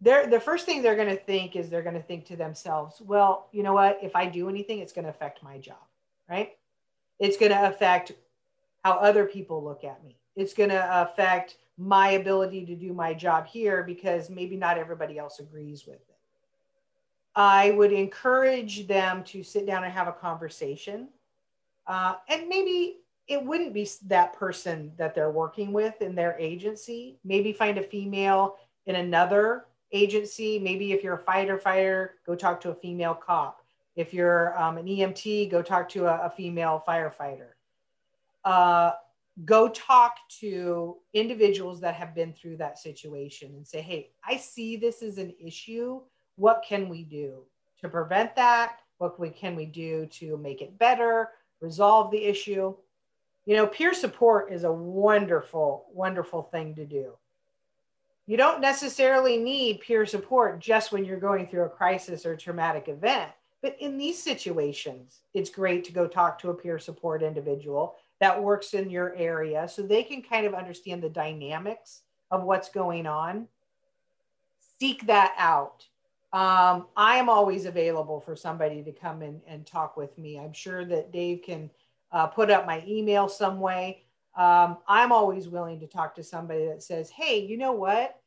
[0.01, 3.01] they're the first thing they're going to think is they're going to think to themselves
[3.01, 3.99] well you know what?
[4.01, 5.83] If i do anything it's going to affect my job
[6.31, 6.57] right?
[7.19, 8.13] It's going to affect
[8.85, 10.17] how other people look at me.
[10.37, 15.19] It's going to affect my ability to do my job here because maybe not everybody
[15.19, 16.17] else agrees with it
[17.35, 21.09] i would encourage them to sit down and have a conversation
[21.87, 27.19] uh, and maybe it wouldn't be that person that they're working with in their agency
[27.25, 28.57] maybe find a female
[28.87, 33.63] in another agency, maybe if you're a fighter fighter, go talk to a female cop.
[33.97, 37.49] If you're um, an EMT, go talk to a, a female firefighter.
[38.45, 38.93] Uh,
[39.45, 44.77] go talk to individuals that have been through that situation and say, hey, I see
[44.77, 46.01] this as an issue.
[46.37, 47.45] What can we do
[47.81, 48.79] to prevent that?
[48.99, 52.75] What can we do to make it better, resolve the issue?
[53.47, 57.15] You know, peer support is a wonderful, wonderful thing to do
[58.31, 62.87] you don't necessarily need peer support just when you're going through a crisis or traumatic
[62.87, 63.33] event.
[63.61, 68.43] But in these situations, it's great to go talk to a peer support individual that
[68.43, 73.07] works in your area so they can kind of understand the dynamics of what's going
[73.07, 73.49] on.
[74.79, 75.87] Seek that out.
[76.33, 80.39] Um, I am always available for somebody to come in and talk with me.
[80.39, 81.71] I'm sure that Dave can
[82.13, 84.05] uh, put up my email some way.
[84.37, 88.21] Um, I'm always willing to talk to somebody that says, hey, you know what?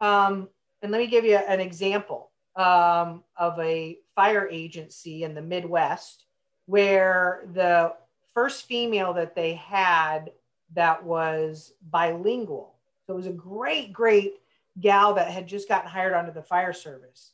[0.00, 0.48] Um,
[0.82, 6.26] and let me give you an example um, of a fire agency in the Midwest
[6.66, 7.92] where the
[8.34, 10.30] first female that they had
[10.74, 12.74] that was bilingual.
[13.06, 14.34] So it was a great, great
[14.80, 17.32] gal that had just gotten hired onto the fire service.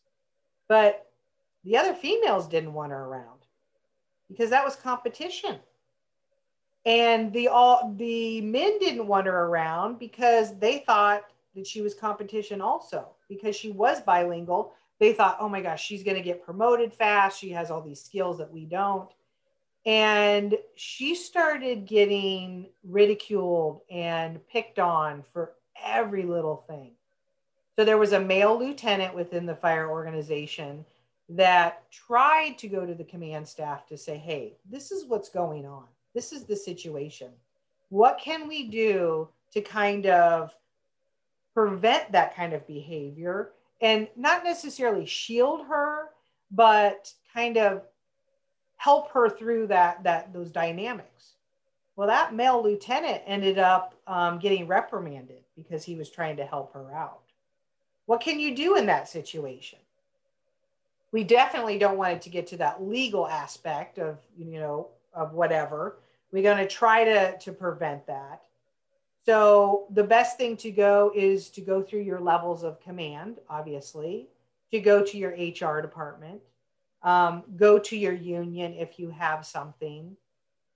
[0.68, 1.11] But
[1.64, 3.40] the other females didn't want her around
[4.28, 5.57] because that was competition.
[6.84, 11.24] And the all the men didn't want her around because they thought
[11.57, 14.72] that she was competition also because she was bilingual.
[14.99, 17.40] They thought, oh my gosh, she's going to get promoted fast.
[17.40, 19.11] She has all these skills that we don't.
[19.87, 26.91] And she started getting ridiculed and picked on for every little thing.
[27.76, 30.84] So there was a male lieutenant within the fire organization
[31.28, 35.66] that tried to go to the command staff to say, hey, this is what's going
[35.66, 35.84] on.
[36.14, 37.30] This is the situation.
[37.89, 40.53] What can we do to kind of
[41.55, 46.11] prevent that kind of behavior and not necessarily shield her,
[46.51, 47.82] but kind of
[48.77, 51.33] help her through that that those dynamics.
[51.97, 56.74] Well, that male lieutenant ended up um, getting reprimanded because he was trying to help
[56.74, 57.20] her out.
[58.05, 59.79] What can you do in that situation?
[61.11, 65.33] We definitely don't want it to get to that legal aspect of you know of
[65.33, 65.97] whatever.
[66.33, 68.43] We're going to try to to prevent that.
[69.24, 74.29] So the best thing to go is to go through your levels of command, obviously,
[74.70, 76.41] to go to your HR department,
[77.07, 80.17] um, go to your union if you have something.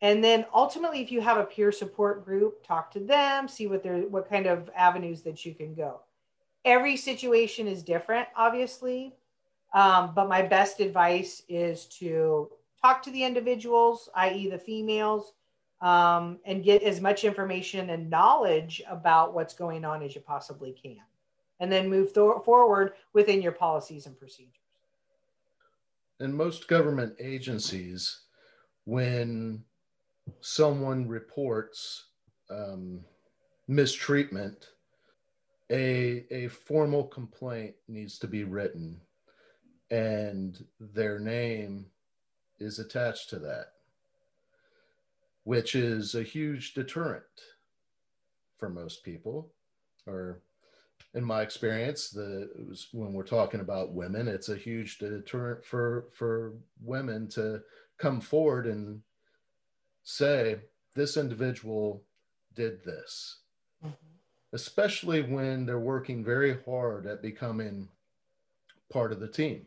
[0.01, 3.83] And then ultimately, if you have a peer support group, talk to them, see what
[3.83, 6.01] they're what kind of avenues that you can go.
[6.65, 9.13] Every situation is different, obviously.
[9.75, 12.49] Um, but my best advice is to
[12.81, 15.33] talk to the individuals, i.e., the females,
[15.81, 20.73] um, and get as much information and knowledge about what's going on as you possibly
[20.73, 21.03] can.
[21.61, 24.60] And then move th- forward within your policies and procedures.
[26.21, 28.21] In most government agencies,
[28.85, 29.65] when
[30.41, 32.05] someone reports
[32.51, 33.01] um,
[33.67, 34.69] mistreatment,
[35.71, 39.01] a, a formal complaint needs to be written
[39.91, 41.87] and their name
[42.59, 43.73] is attached to that
[45.45, 47.25] which is a huge deterrent
[48.59, 49.51] for most people
[50.07, 50.41] or
[51.15, 52.49] in my experience the
[52.93, 56.53] when we're talking about women it's a huge deterrent for for
[56.83, 57.61] women to
[57.99, 59.03] come forward and
[60.03, 60.57] say,
[60.95, 62.03] this individual
[62.55, 63.39] did this,
[63.85, 63.95] mm-hmm.
[64.53, 67.89] especially when they're working very hard at becoming
[68.91, 69.67] part of the team.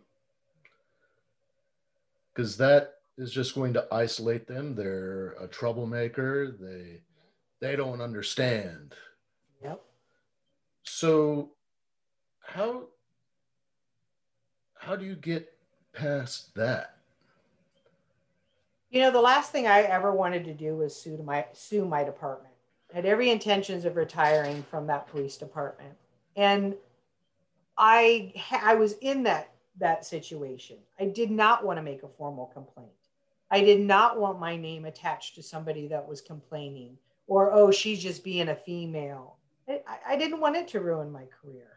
[2.34, 4.76] Because that is just going to isolate them.
[4.76, 6.52] They're a troublemaker.
[6.52, 7.02] They
[7.60, 8.96] they don't understand.
[9.64, 9.82] Yep.
[11.04, 11.50] So
[12.40, 12.84] how
[14.76, 15.54] how do you get
[15.92, 16.96] past that?
[18.90, 22.06] You know, the last thing I ever wanted to do was sue my sue my
[22.06, 22.54] department.
[22.94, 25.94] I had every intentions of retiring from that police department,
[26.38, 26.74] and
[27.78, 29.50] I I was in that
[29.80, 30.78] that situation.
[31.02, 33.10] I did not want to make a formal complaint.
[33.52, 36.98] I did not want my name attached to somebody that was complaining
[37.28, 39.36] or, oh, she's just being a female.
[39.68, 41.68] I, I didn't want it to ruin my career.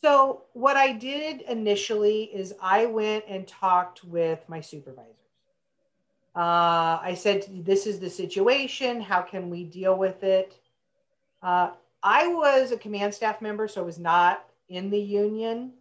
[0.00, 5.14] So, what I did initially is I went and talked with my supervisors.
[6.34, 9.00] Uh, I said, This is the situation.
[9.00, 10.58] How can we deal with it?
[11.42, 11.70] Uh,
[12.02, 15.72] I was a command staff member, so I was not in the union.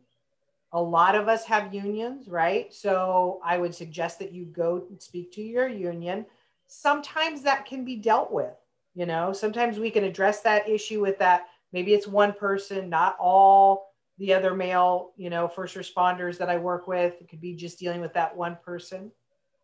[0.72, 2.74] A lot of us have unions, right?
[2.74, 6.26] So I would suggest that you go and speak to your union.
[6.68, 8.56] Sometimes that can be dealt with.
[8.96, 11.48] You know, sometimes we can address that issue with that.
[11.74, 16.58] Maybe it's one person, not all the other male, you know, first responders that I
[16.58, 17.16] work with.
[17.20, 19.12] It could be just dealing with that one person.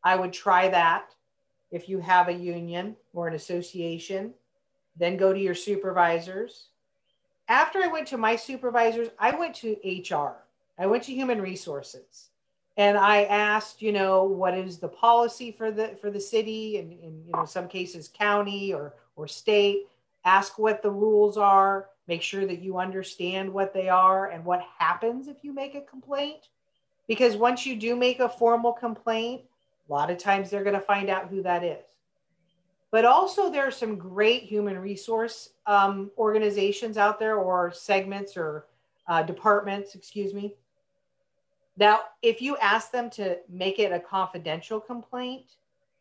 [0.03, 1.13] I would try that
[1.71, 4.33] if you have a union or an association.
[4.97, 6.67] Then go to your supervisors.
[7.47, 10.43] After I went to my supervisors, I went to HR.
[10.77, 12.29] I went to human resources
[12.77, 16.91] and I asked, you know, what is the policy for the for the city and
[16.91, 19.87] in you know some cases county or or state.
[20.25, 21.87] Ask what the rules are.
[22.07, 25.81] Make sure that you understand what they are and what happens if you make a
[25.81, 26.49] complaint.
[27.07, 29.41] Because once you do make a formal complaint,
[29.89, 31.83] a lot of times they're going to find out who that is.
[32.91, 38.67] But also, there are some great human resource um, organizations out there, or segments, or
[39.07, 40.55] uh, departments, excuse me,
[41.77, 45.55] now, if you ask them to make it a confidential complaint,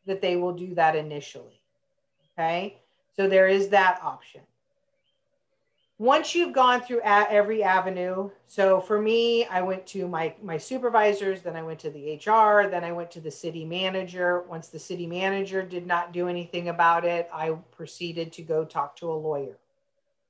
[0.06, 1.60] that they will do that initially.
[2.38, 2.80] Okay.
[3.20, 4.40] So there is that option.
[5.98, 11.42] Once you've gone through every avenue, so for me, I went to my, my supervisors,
[11.42, 14.44] then I went to the HR, then I went to the city manager.
[14.48, 18.96] Once the city manager did not do anything about it, I proceeded to go talk
[18.96, 19.58] to a lawyer.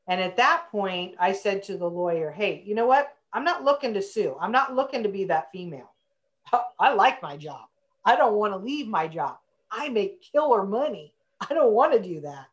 [0.09, 3.17] And at that point, I said to the lawyer, Hey, you know what?
[3.33, 4.37] I'm not looking to sue.
[4.41, 5.93] I'm not looking to be that female.
[6.81, 7.69] I like my job.
[8.05, 9.37] I don't want to leave my job.
[9.71, 11.15] I make killer money.
[11.41, 12.47] I don't want to do that.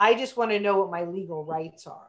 [0.00, 2.08] I just want to know what my legal rights are.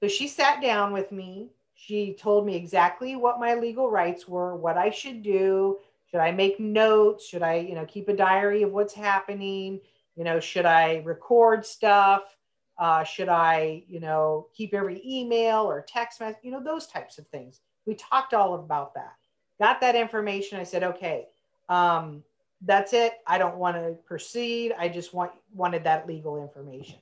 [0.00, 1.50] So she sat down with me.
[1.74, 5.78] She told me exactly what my legal rights were, what I should do.
[6.10, 7.26] Should I make notes?
[7.26, 9.80] Should I, you know, keep a diary of what's happening?
[10.16, 12.36] You know, should I record stuff?
[12.76, 16.40] Uh, should I, you know, keep every email or text message?
[16.42, 17.60] You know, those types of things.
[17.86, 19.14] We talked all about that.
[19.60, 20.58] Got that information.
[20.58, 21.28] I said, okay,
[21.68, 22.24] um,
[22.62, 23.14] that's it.
[23.26, 24.74] I don't want to proceed.
[24.76, 26.98] I just want wanted that legal information.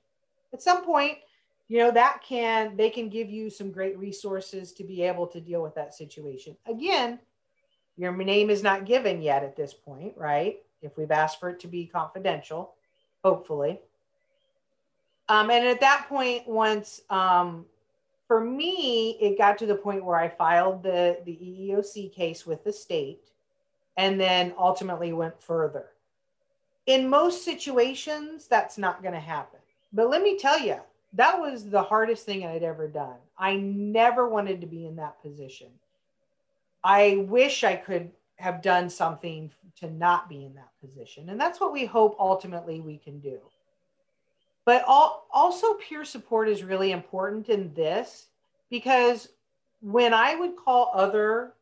[0.52, 1.18] At some point,
[1.68, 5.40] you know, that can they can give you some great resources to be able to
[5.40, 6.56] deal with that situation.
[6.66, 7.20] Again,
[7.96, 10.56] your name is not given yet at this point, right?
[10.82, 12.74] If we've asked for it to be confidential,
[13.22, 13.80] hopefully.
[15.28, 17.66] Um, and at that point, once um,
[18.26, 22.64] for me, it got to the point where I filed the, the EEOC case with
[22.64, 23.30] the state
[23.96, 25.90] and then ultimately went further.
[26.86, 29.59] In most situations, that's not going to happen.
[29.92, 30.80] But let me tell you,
[31.14, 33.16] that was the hardest thing I'd ever done.
[33.36, 35.68] I never wanted to be in that position.
[36.84, 41.28] I wish I could have done something to not be in that position.
[41.28, 43.38] And that's what we hope ultimately we can do.
[44.64, 48.28] But all, also, peer support is really important in this
[48.70, 49.30] because
[49.80, 51.54] when I would call other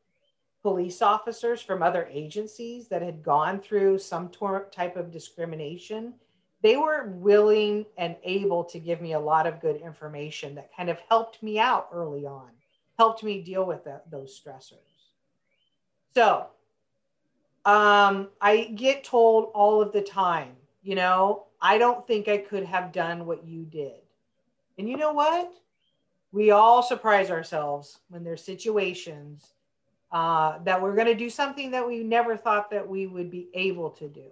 [0.62, 4.30] police officers from other agencies that had gone through some
[4.70, 6.14] type of discrimination,
[6.62, 10.90] they were willing and able to give me a lot of good information that kind
[10.90, 12.50] of helped me out early on,
[12.98, 14.74] helped me deal with those stressors.
[16.14, 16.48] So
[17.64, 22.64] um, I get told all of the time, you know, I don't think I could
[22.64, 24.00] have done what you did.
[24.78, 25.52] And you know what?
[26.32, 29.52] We all surprise ourselves when there's situations
[30.12, 33.48] uh, that we're going to do something that we never thought that we would be
[33.54, 34.30] able to do.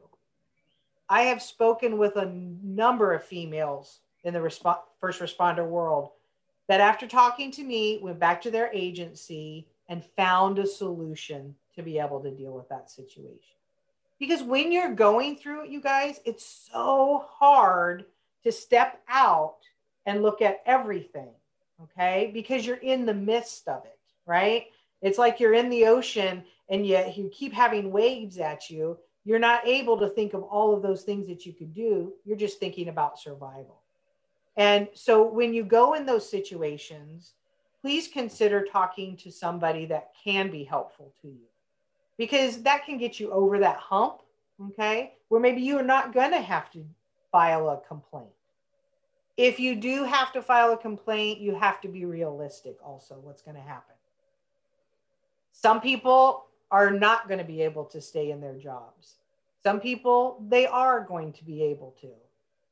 [1.08, 6.10] I have spoken with a number of females in the resp- first responder world
[6.68, 11.82] that after talking to me went back to their agency and found a solution to
[11.82, 13.56] be able to deal with that situation.
[14.18, 18.06] Because when you're going through it, you guys, it's so hard
[18.42, 19.58] to step out
[20.06, 21.30] and look at everything.
[21.82, 22.30] Okay.
[22.32, 24.66] Because you're in the midst of it, right?
[25.02, 28.98] It's like you're in the ocean and yet you keep having waves at you.
[29.26, 32.12] You're not able to think of all of those things that you could do.
[32.24, 33.80] You're just thinking about survival.
[34.56, 37.32] And so when you go in those situations,
[37.82, 41.48] please consider talking to somebody that can be helpful to you
[42.16, 44.22] because that can get you over that hump,
[44.70, 45.14] okay?
[45.28, 46.84] Where maybe you are not going to have to
[47.32, 48.30] file a complaint.
[49.36, 53.42] If you do have to file a complaint, you have to be realistic also what's
[53.42, 53.96] going to happen.
[55.50, 59.14] Some people are not going to be able to stay in their jobs.
[59.62, 62.10] Some people they are going to be able to.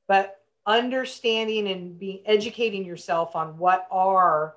[0.06, 4.56] But understanding and be educating yourself on what are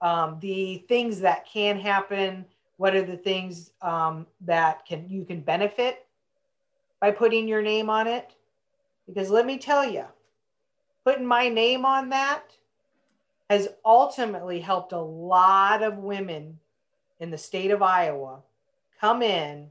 [0.00, 2.44] um, the things that can happen
[2.76, 6.04] what are the things um, that can you can benefit
[7.00, 8.32] by putting your name on it
[9.06, 10.04] because let me tell you
[11.04, 12.42] putting my name on that
[13.48, 16.58] has ultimately helped a lot of women
[17.20, 18.40] in the state of iowa
[19.02, 19.70] come in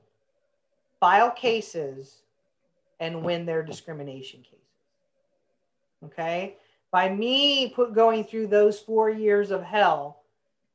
[0.99, 2.21] file cases
[2.99, 4.61] and win their discrimination cases
[6.03, 6.57] Okay.
[6.91, 10.23] By me put going through those four years of hell,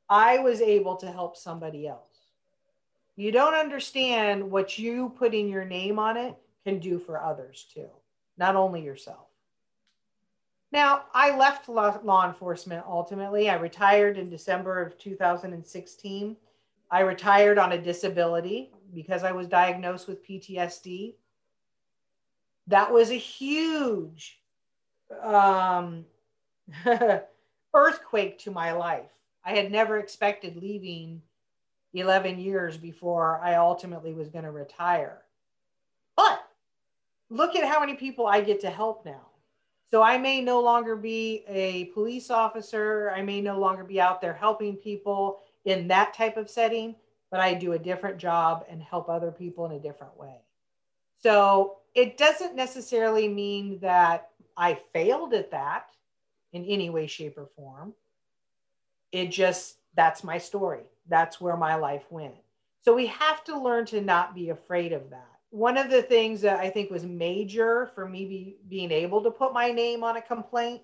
[0.09, 2.01] I was able to help somebody else.
[3.17, 7.89] You don't understand what you putting your name on it can do for others too,
[8.39, 9.27] not only yourself.
[10.73, 13.49] Now, I left law, enforcement ultimately.
[13.49, 16.37] I retired in December of 2016.
[16.91, 21.14] I retired on a disability because I was diagnosed with PTSD.
[22.68, 24.41] That was a huge
[25.22, 26.05] um,
[27.74, 29.11] earthquake to my life.
[29.45, 31.22] I had never expected leaving
[31.95, 35.22] 11 years before I ultimately was going to retire.
[36.16, 36.41] But
[37.30, 39.28] look at how many people I get to help now.
[39.91, 43.12] So I may no longer be a police officer.
[43.14, 46.95] I may no longer be out there helping people in that type of setting,
[47.31, 50.37] but I do a different job and help other people in a different way.
[51.23, 55.91] So it doesn't necessarily mean that I failed at that
[56.53, 57.93] in any way, shape, or form.
[59.12, 60.85] It just, that's my story.
[61.09, 62.35] That's where my life went.
[62.83, 65.29] So we have to learn to not be afraid of that.
[65.51, 69.31] One of the things that I think was major for me be, being able to
[69.31, 70.83] put my name on a complaint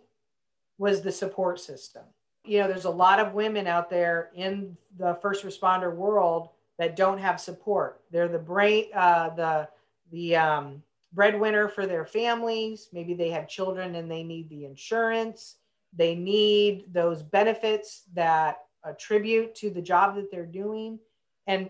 [0.78, 2.02] was the support system.
[2.44, 6.96] You know, there's a lot of women out there in the first responder world that
[6.96, 8.00] don't have support.
[8.10, 9.68] They're the brain, uh, the
[10.10, 10.82] the um,
[11.12, 12.88] breadwinner for their families.
[12.92, 15.56] Maybe they have children and they need the insurance.
[15.96, 20.98] They need those benefits that attribute to the job that they're doing.
[21.46, 21.68] And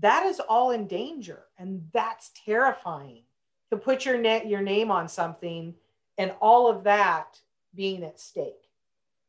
[0.00, 1.44] that is all in danger.
[1.58, 3.22] And that's terrifying
[3.70, 5.74] to put your, net, your name on something
[6.18, 7.40] and all of that
[7.74, 8.65] being at stake,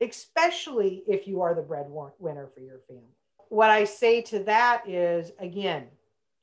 [0.01, 3.03] especially if you are the breadwinner for your family.
[3.49, 5.87] What I say to that is again,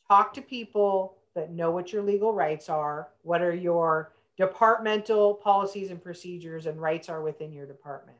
[0.08, 5.90] talk to people that know what your legal rights are, what are your departmental policies
[5.90, 8.18] and procedures and rights are within your department.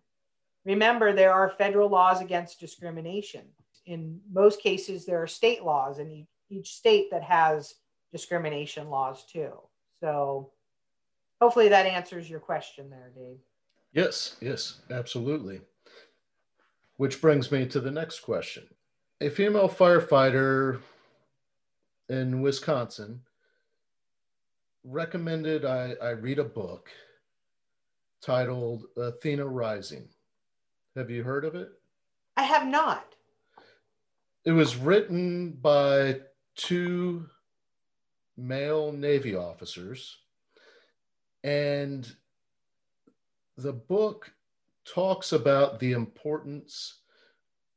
[0.65, 3.43] Remember, there are federal laws against discrimination.
[3.87, 7.75] In most cases, there are state laws in each state that has
[8.13, 9.53] discrimination laws too.
[10.01, 10.53] So
[11.41, 13.39] hopefully that answers your question there, Dave.
[13.95, 15.61] Yes, yes, absolutely.
[16.97, 18.65] Which brings me to the next question.
[19.21, 20.81] A female firefighter
[22.09, 23.21] in Wisconsin
[24.83, 26.91] recommended I, I read a book
[28.21, 30.09] titled Athena Rising.
[30.97, 31.69] Have you heard of it?
[32.37, 33.15] I have not.
[34.45, 36.21] It was written by
[36.57, 37.27] two
[38.37, 40.19] male Navy officers.
[41.45, 42.13] And
[43.57, 44.33] the book
[44.85, 47.01] talks about the importance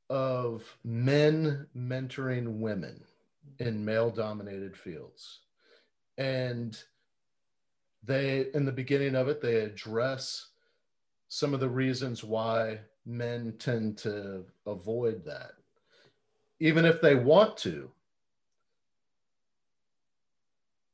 [0.09, 3.03] of men mentoring women
[3.59, 5.39] in male dominated fields.
[6.17, 6.77] And
[8.03, 10.47] they, in the beginning of it, they address
[11.27, 15.51] some of the reasons why men tend to avoid that.
[16.59, 17.91] Even if they want to,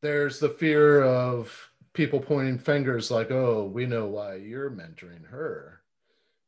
[0.02, 5.82] there's the fear of people pointing fingers like, oh, we know why you're mentoring her.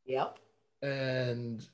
[0.06, 0.40] Yep.
[0.82, 1.66] And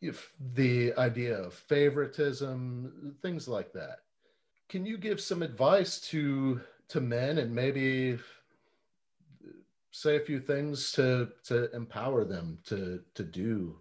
[0.00, 3.98] if the idea of favoritism, things like that.
[4.68, 8.18] Can you give some advice to to men and maybe
[9.92, 13.76] say a few things to to empower them to to do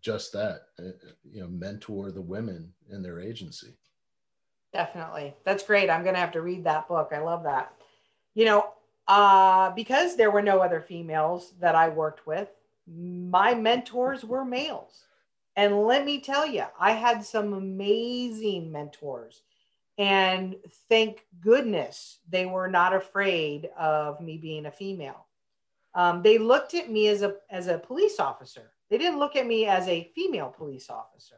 [0.00, 0.92] just that uh,
[1.30, 3.76] you know mentor the women in their agency
[4.72, 5.34] Definitely.
[5.44, 5.90] That's great.
[5.90, 7.12] I'm going to have to read that book.
[7.14, 7.74] I love that.
[8.34, 8.70] You know,
[9.08, 12.48] uh, because there were no other females that I worked with,
[12.86, 15.04] my mentors were males.
[15.56, 19.42] And let me tell you, I had some amazing mentors.
[19.98, 20.56] And
[20.88, 25.26] thank goodness they were not afraid of me being a female.
[25.94, 28.72] Um, they looked at me as a, as a police officer.
[28.88, 31.36] They didn't look at me as a female police officer.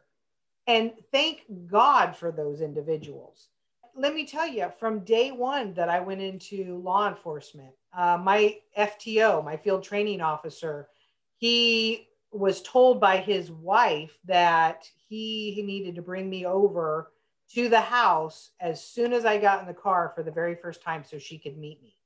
[0.67, 3.49] And thank God for those individuals.
[3.97, 8.57] Let me tell you, from day one that I went into law enforcement, uh, my
[8.77, 10.89] FTO, my field training officer,
[11.37, 17.13] he was told by his wife that he, he needed to bring me over
[17.53, 20.83] to the house as soon as I got in the car for the very first
[20.83, 21.97] time so she could meet me.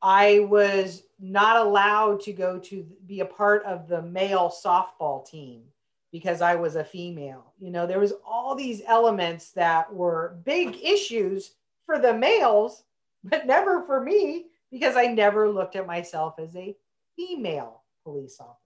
[0.00, 5.64] I was not allowed to go to be a part of the male softball team
[6.12, 7.52] because I was a female.
[7.60, 11.52] You know, there was all these elements that were big issues
[11.86, 12.84] for the males,
[13.24, 16.76] but never for me because I never looked at myself as a
[17.16, 18.56] female police officer.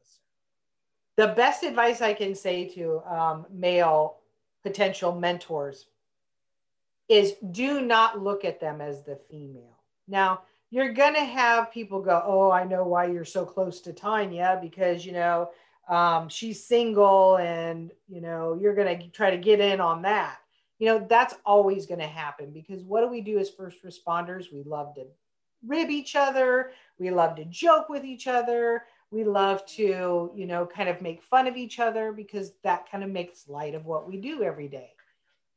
[1.16, 4.16] The best advice I can say to um, male
[4.62, 5.86] potential mentors
[7.08, 9.78] is do not look at them as the female.
[10.08, 13.92] Now, you're going to have people go, Oh, I know why you're so close to
[13.92, 15.50] Tanya because, you know,
[15.88, 20.38] um, she's single and you know you're going to try to get in on that.
[20.78, 24.52] You know that's always going to happen because what do we do as first responders?
[24.52, 25.04] We love to
[25.66, 26.72] rib each other.
[26.98, 28.84] We love to joke with each other.
[29.10, 33.04] We love to you know kind of make fun of each other because that kind
[33.04, 34.90] of makes light of what we do every day.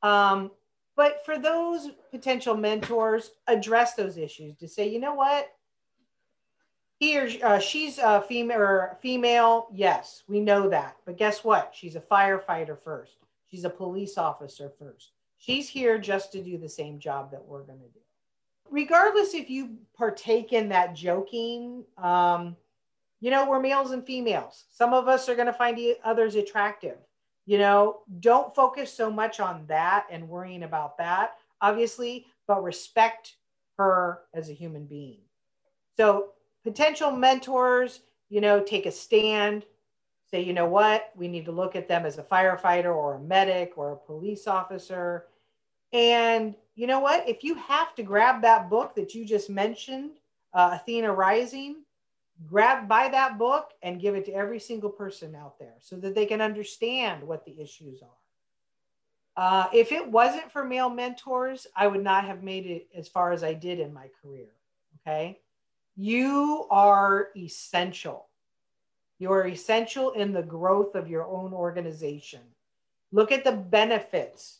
[0.03, 0.51] Um,
[0.95, 5.49] but for those potential mentors address those issues to say you know what
[6.97, 10.97] he or uh, she's a female female yes we know that.
[11.05, 11.73] But guess what?
[11.73, 13.17] She's a firefighter first.
[13.49, 15.11] She's a police officer first.
[15.37, 17.99] She's here just to do the same job that we're going to do.
[18.69, 22.55] Regardless if you partake in that joking um,
[23.19, 24.65] you know we're males and females.
[24.69, 26.97] Some of us are going to find others attractive.
[27.45, 33.35] You know don't focus so much on that and worrying about that obviously but respect
[33.77, 35.19] her as a human being.
[35.95, 36.29] So
[36.67, 39.63] potential mentors, you know, take a stand,
[40.29, 43.19] say, you know what, we need to look at them as a firefighter or a
[43.21, 45.27] medic or a police officer.
[45.93, 50.19] And you know what, if you have to grab that book that you just mentioned,
[50.53, 51.83] uh, Athena Rising,
[52.45, 56.15] grab buy that book and give it to every single person out there so that
[56.15, 58.09] they can understand what the issues are.
[59.41, 63.31] Uh, if it wasn't for male mentors, I would not have made it as far
[63.31, 64.49] as I did in my career.
[64.99, 65.39] Okay.
[65.97, 68.27] You are essential.
[69.17, 72.41] You are essential in the growth of your own organization.
[73.11, 74.59] Look at the benefits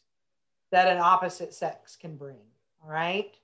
[0.71, 2.41] that an opposite sex can bring.
[2.83, 3.35] All right.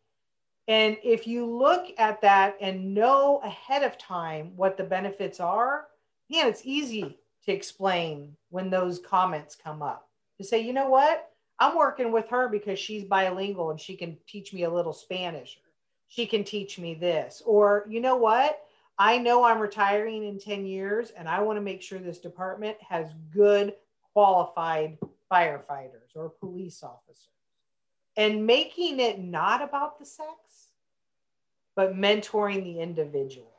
[0.67, 5.87] And if you look at that and know ahead of time what the benefits are,
[6.31, 10.09] man, it's easy to explain when those comments come up.
[10.39, 11.29] To say, you know what?
[11.59, 15.59] I'm working with her because she's bilingual and she can teach me a little Spanish
[16.13, 17.41] she can teach me this.
[17.45, 18.61] Or, you know what?
[18.99, 22.77] I know I'm retiring in 10 years and I want to make sure this department
[22.87, 23.73] has good,
[24.13, 24.99] qualified
[25.31, 27.29] firefighters or police officers.
[28.15, 30.29] And making it not about the sex,
[31.75, 33.51] but mentoring the individual.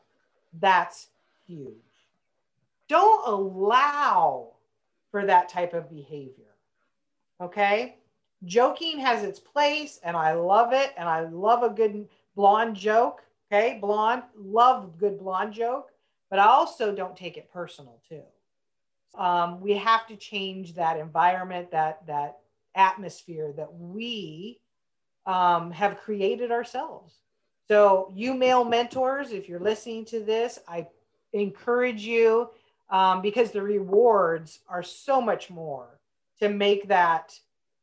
[0.60, 1.08] That's
[1.48, 1.74] huge.
[2.88, 4.52] Don't allow
[5.10, 6.54] for that type of behavior.
[7.40, 7.96] Okay?
[8.44, 13.22] Joking has its place and I love it and I love a good blonde joke.
[13.52, 15.90] Okay, blonde, love good blonde joke,
[16.30, 18.22] but I also don't take it personal too.
[19.16, 22.38] Um, we have to change that environment, that that
[22.74, 24.60] atmosphere that we
[25.26, 27.14] um, have created ourselves.
[27.68, 30.88] So, you male mentors, if you're listening to this, I
[31.32, 32.50] encourage you
[32.90, 36.00] um, because the rewards are so much more
[36.40, 37.38] to make that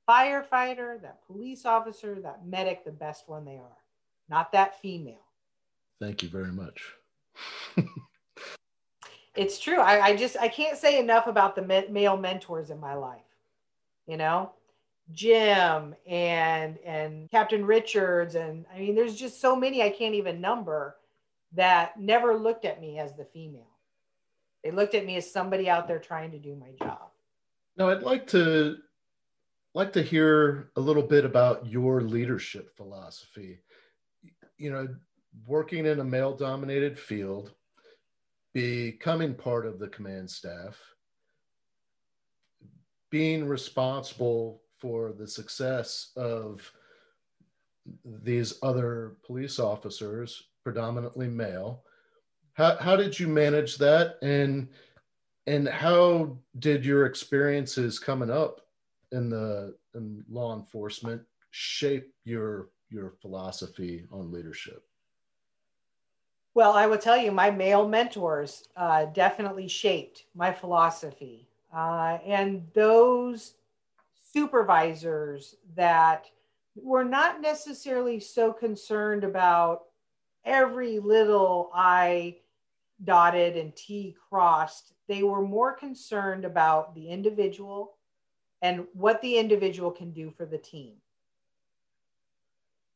[0.07, 3.80] firefighter, that police officer, that medic the best one they are
[4.31, 5.27] not that female.
[5.99, 6.81] Thank you very much.
[9.35, 9.79] it's true.
[9.79, 13.21] I, I, just I can't say enough about the male mentors in my life.
[14.07, 14.53] You know,
[15.11, 20.41] Jim and and Captain Richards, and I mean, there's just so many I can't even
[20.41, 20.97] number
[21.53, 23.67] that never looked at me as the female.
[24.63, 27.09] They looked at me as somebody out there trying to do my job.
[27.77, 28.77] Now, I'd like to
[29.75, 33.59] like to hear a little bit about your leadership philosophy
[34.61, 34.87] you know,
[35.47, 37.51] working in a male dominated field,
[38.53, 40.77] becoming part of the command staff,
[43.09, 46.71] being responsible for the success of
[48.05, 51.83] these other police officers, predominantly male.
[52.53, 54.17] How, how did you manage that?
[54.21, 54.69] And,
[55.47, 58.61] and how did your experiences coming up
[59.11, 64.83] in the in law enforcement shape your your philosophy on leadership?
[66.53, 71.47] Well, I will tell you, my male mentors uh, definitely shaped my philosophy.
[71.73, 73.53] Uh, and those
[74.33, 76.25] supervisors that
[76.75, 79.83] were not necessarily so concerned about
[80.43, 82.37] every little I
[83.03, 87.93] dotted and T crossed, they were more concerned about the individual
[88.61, 90.93] and what the individual can do for the team.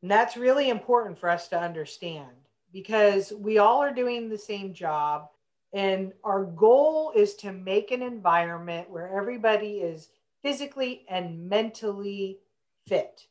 [0.06, 2.30] And that's really important for us to understand
[2.72, 5.30] because we all are doing the same job.
[5.74, 10.10] And our goal is to make an environment where everybody is
[10.44, 12.38] physically and mentally
[12.86, 13.26] fit.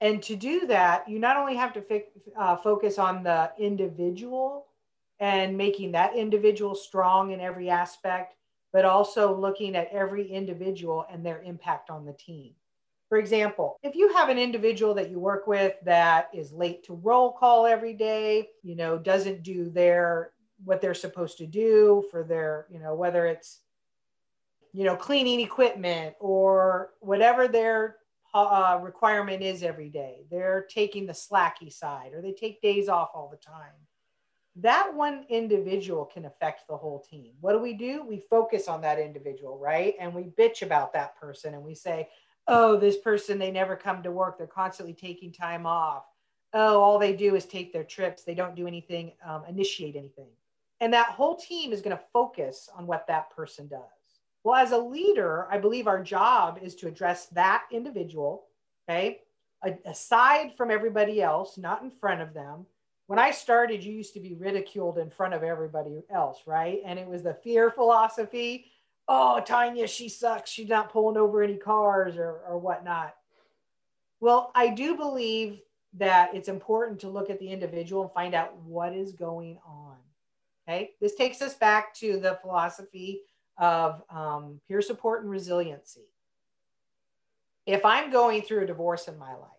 [0.00, 4.68] And to do that, you not only have to fi- uh, focus on the individual
[5.18, 8.36] and making that individual strong in every aspect,
[8.72, 12.54] but also looking at every individual and their impact on the team.
[13.10, 16.94] For example, if you have an individual that you work with that is late to
[16.94, 20.30] roll call every day, you know, doesn't do their
[20.64, 23.60] what they're supposed to do for their, you know, whether it's
[24.72, 27.96] you know, cleaning equipment or whatever their
[28.34, 30.24] uh, requirement is every day.
[30.30, 33.74] They're taking the slacky side or they take days off all the time.
[34.56, 37.32] That one individual can affect the whole team.
[37.40, 38.04] What do we do?
[38.04, 39.94] We focus on that individual, right?
[39.98, 42.08] And we bitch about that person and we say,
[42.46, 44.38] oh, this person, they never come to work.
[44.38, 46.04] They're constantly taking time off.
[46.52, 48.24] Oh, all they do is take their trips.
[48.24, 50.30] They don't do anything, um, initiate anything.
[50.80, 53.80] And that whole team is going to focus on what that person does.
[54.42, 58.46] Well, as a leader, I believe our job is to address that individual,
[58.88, 59.20] okay,
[59.84, 62.66] aside from everybody else, not in front of them.
[63.06, 66.80] When I started, you used to be ridiculed in front of everybody else, right?
[66.84, 68.66] And it was the fear philosophy
[69.10, 70.50] oh, Tanya, she sucks.
[70.50, 73.16] She's not pulling over any cars or, or whatnot.
[74.20, 75.60] Well, I do believe
[75.94, 79.96] that it's important to look at the individual and find out what is going on.
[80.68, 80.92] Okay.
[81.00, 83.22] This takes us back to the philosophy
[83.58, 86.06] of um, peer support and resiliency.
[87.66, 89.50] If I'm going through a divorce in my life,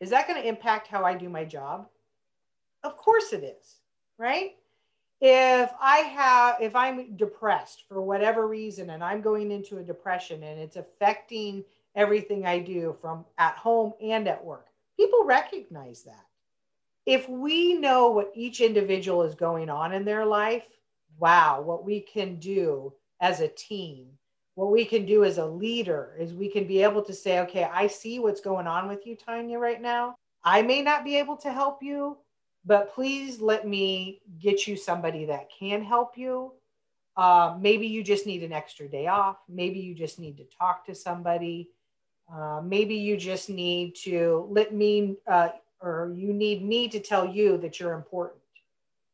[0.00, 1.86] is that going to impact how I do my job?
[2.82, 3.76] Of course it is,
[4.18, 4.56] right?
[5.20, 10.42] If I have, if I'm depressed for whatever reason and I'm going into a depression
[10.42, 11.64] and it's affecting
[11.94, 14.66] everything I do from at home and at work,
[14.96, 16.24] people recognize that.
[17.06, 20.66] If we know what each individual is going on in their life,
[21.18, 24.06] wow, what we can do as a team,
[24.54, 27.64] what we can do as a leader is we can be able to say, okay,
[27.64, 30.16] I see what's going on with you, Tanya, right now.
[30.44, 32.18] I may not be able to help you,
[32.68, 36.52] but please let me get you somebody that can help you.
[37.16, 39.38] Uh, maybe you just need an extra day off.
[39.48, 41.70] Maybe you just need to talk to somebody.
[42.30, 45.48] Uh, maybe you just need to let me, uh,
[45.80, 48.42] or you need me to tell you that you're important.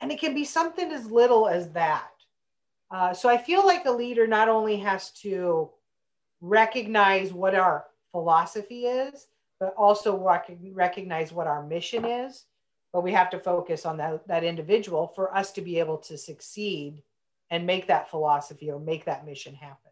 [0.00, 2.10] And it can be something as little as that.
[2.90, 5.70] Uh, so I feel like a leader not only has to
[6.40, 9.28] recognize what our philosophy is,
[9.60, 12.46] but also rec- recognize what our mission is
[12.94, 16.16] but we have to focus on that, that individual for us to be able to
[16.16, 17.02] succeed
[17.50, 19.90] and make that philosophy or make that mission happen.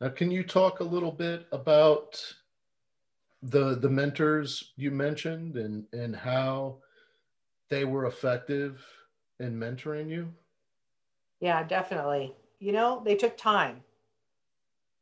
[0.00, 2.20] Now, can you talk a little bit about
[3.44, 6.78] the the mentors you mentioned and and how
[7.68, 8.84] they were effective
[9.38, 10.32] in mentoring you?
[11.40, 12.34] Yeah, definitely.
[12.58, 13.84] You know, they took time.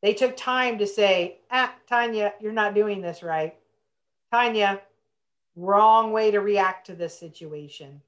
[0.03, 3.57] They took time to say, "Ah, Tanya, you're not doing this right.
[4.31, 4.83] Tanya,
[5.57, 8.01] wrong way to react to this situation.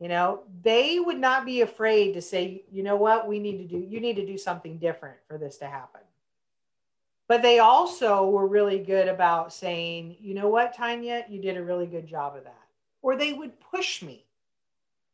[0.00, 3.64] You know, they would not be afraid to say, you know what, we need to
[3.64, 6.02] do, you need to do something different for this to happen.
[7.28, 11.64] But they also were really good about saying, you know what, Tanya, you did a
[11.64, 12.54] really good job of that.
[13.02, 14.24] Or they would push me.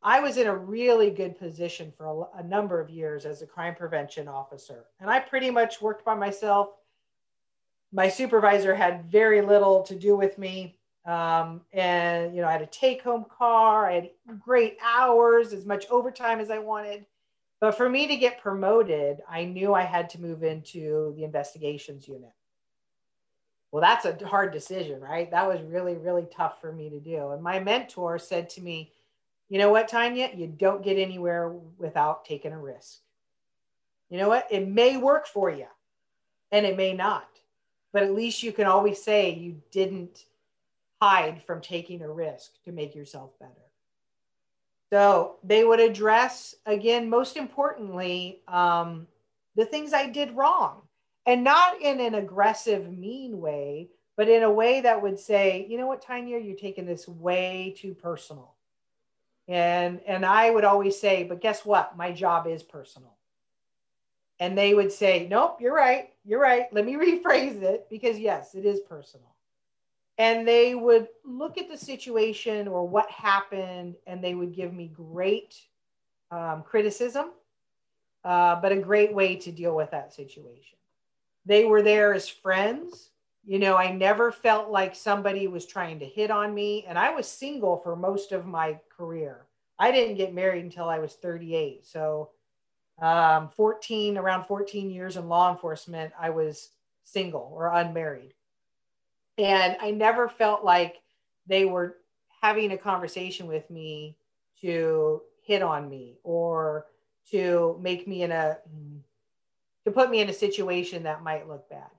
[0.03, 3.47] I was in a really good position for a, a number of years as a
[3.47, 6.71] crime prevention officer, and I pretty much worked by myself.
[7.93, 10.75] My supervisor had very little to do with me
[11.05, 13.89] um, and you know, I had a take-home car.
[13.89, 17.05] I had great hours, as much overtime as I wanted.
[17.59, 22.07] But for me to get promoted, I knew I had to move into the investigations
[22.07, 22.33] unit.
[23.71, 25.31] Well, that's a hard decision, right?
[25.31, 27.31] That was really, really tough for me to do.
[27.31, 28.91] And my mentor said to me,
[29.49, 32.99] you know what, Tanya, you don't get anywhere without taking a risk.
[34.09, 34.47] You know what?
[34.51, 35.67] It may work for you
[36.51, 37.27] and it may not,
[37.93, 40.25] but at least you can always say you didn't
[41.03, 43.51] hide from taking a risk to make yourself better.
[44.91, 49.07] So they would address, again, most importantly, um,
[49.55, 50.83] the things I did wrong.
[51.25, 55.77] And not in an aggressive, mean way, but in a way that would say, you
[55.77, 58.55] know what, Tanya, you're taking this way too personal.
[59.47, 61.97] And and I would always say, but guess what?
[61.97, 63.15] My job is personal.
[64.39, 66.13] And they would say, Nope, you're right.
[66.25, 66.71] You're right.
[66.71, 69.32] Let me rephrase it because yes, it is personal
[70.17, 74.87] and they would look at the situation or what happened and they would give me
[74.87, 75.55] great
[76.31, 77.31] um, criticism
[78.23, 80.77] uh, but a great way to deal with that situation.
[81.45, 83.09] They were there as friends.
[83.45, 87.09] You know i never felt like somebody was trying to hit on me and i
[87.09, 89.47] was single for most of my career.
[89.77, 92.29] I didn't get married until i was 38 so
[93.01, 96.69] um, 14 around 14 years in law enforcement i was
[97.03, 98.33] single or unmarried
[99.37, 101.01] and I never felt like
[101.47, 101.97] they were
[102.41, 104.17] having a conversation with me
[104.61, 106.87] to hit on me or
[107.31, 108.57] to make me in a
[109.85, 111.89] to put me in a situation that might look bad.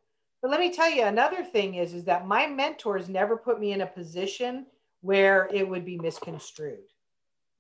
[0.41, 3.73] But let me tell you another thing is is that my mentors never put me
[3.73, 4.67] in a position
[5.01, 6.85] where it would be misconstrued.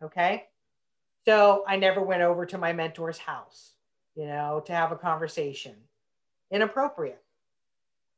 [0.02, 0.44] Okay?
[1.24, 3.72] So I never went over to my mentor's house,
[4.14, 5.74] you know, to have a conversation.
[6.50, 7.23] Inappropriate.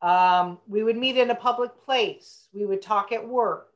[0.03, 2.49] Um, we would meet in a public place.
[2.53, 3.69] We would talk at work.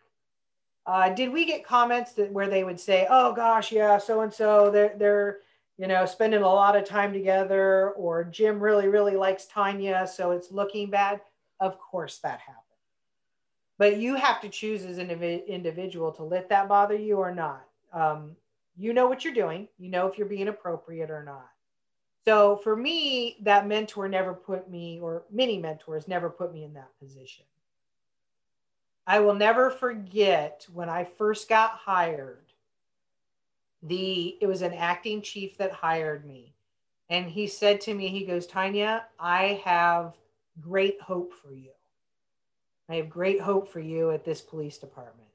[0.87, 4.33] Uh, did we get comments that where they would say, "Oh gosh, yeah, so and
[4.33, 5.39] so, they're they're
[5.79, 10.33] you know spending a lot of time together," or Jim really really likes Tanya, so
[10.33, 11.21] it's looking bad.
[11.61, 12.57] Of course, that happened.
[13.79, 17.65] But you have to choose as an individual to let that bother you or not.
[17.93, 18.37] Um,
[18.77, 19.69] you know what you're doing.
[19.79, 21.49] You know if you're being appropriate or not.
[22.27, 26.75] So for me, that mentor never put me, or many mentors never put me in
[26.75, 27.45] that position.
[29.07, 32.45] I will never forget when I first got hired.
[33.83, 36.53] The it was an acting chief that hired me.
[37.09, 40.15] And he said to me, he goes, Tanya, I have
[40.61, 41.71] great hope for you.
[42.89, 45.29] I have great hope for you at this police department.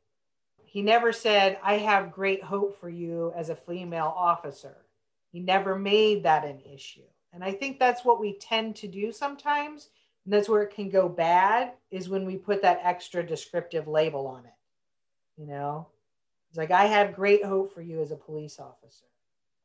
[0.64, 4.85] He never said, I have great hope for you as a female officer.
[5.36, 7.02] He never made that an issue.
[7.34, 9.90] And I think that's what we tend to do sometimes.
[10.24, 14.28] And that's where it can go bad is when we put that extra descriptive label
[14.28, 14.54] on it.
[15.38, 15.88] You know,
[16.48, 19.04] it's like, I have great hope for you as a police officer.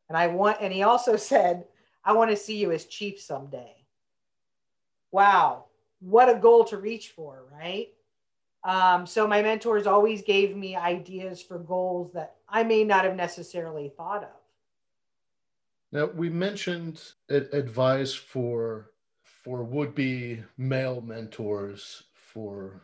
[0.08, 1.66] And I want, and he also said,
[2.04, 3.76] I want to see you as chief someday.
[5.12, 5.66] Wow,
[6.00, 7.90] what a goal to reach for, right?
[8.64, 13.14] Um, so my mentors always gave me ideas for goals that I may not have
[13.14, 14.39] necessarily thought of.
[15.92, 18.90] Now we mentioned advice for
[19.22, 22.80] for would be male mentors for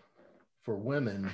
[0.62, 1.30] for women.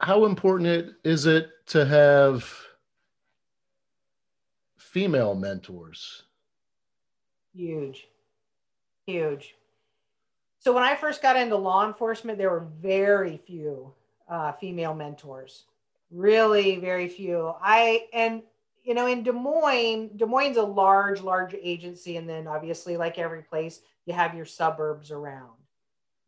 [0.00, 2.48] How important is it to have
[4.76, 6.22] female mentors?
[7.54, 8.06] Huge,
[9.06, 9.56] huge.
[10.60, 13.92] So when I first got into law enforcement, there were very few
[14.28, 15.64] uh, female mentors.
[16.10, 17.52] Really, very few.
[17.60, 18.42] I and
[18.86, 22.96] you know, in Des Moines, Des Moines is a large, large agency, and then obviously,
[22.96, 25.50] like every place, you have your suburbs around.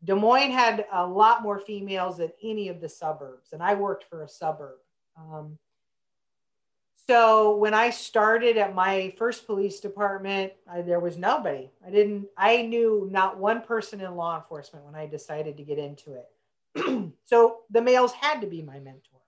[0.03, 4.03] Des Moines had a lot more females than any of the suburbs, and I worked
[4.09, 4.75] for a suburb.
[5.17, 5.57] Um,
[7.07, 11.71] so when I started at my first police department, I, there was nobody.
[11.85, 12.27] I didn't.
[12.37, 17.13] I knew not one person in law enforcement when I decided to get into it.
[17.25, 19.18] so the males had to be my mentor.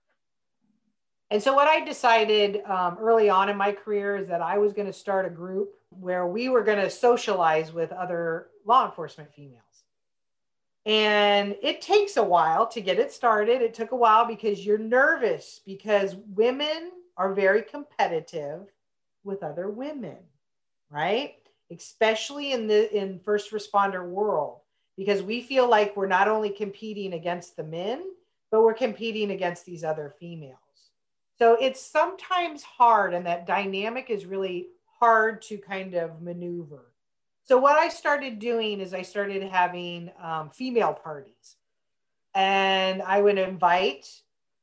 [1.32, 4.74] And so, what I decided um, early on in my career is that I was
[4.74, 9.32] going to start a group where we were going to socialize with other law enforcement
[9.32, 9.62] females.
[10.84, 13.62] And it takes a while to get it started.
[13.62, 18.66] It took a while because you're nervous because women are very competitive
[19.24, 20.18] with other women,
[20.90, 21.36] right?
[21.70, 24.58] Especially in the in first responder world
[24.98, 28.04] because we feel like we're not only competing against the men,
[28.50, 30.58] but we're competing against these other females.
[31.42, 34.68] So it's sometimes hard, and that dynamic is really
[35.00, 36.92] hard to kind of maneuver.
[37.42, 41.56] So what I started doing is I started having um, female parties,
[42.32, 44.08] and I would invite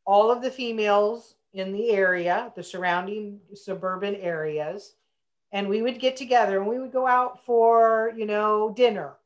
[0.05, 4.93] all of the females in the area, the surrounding suburban areas,
[5.51, 9.17] and we would get together and we would go out for you know dinner,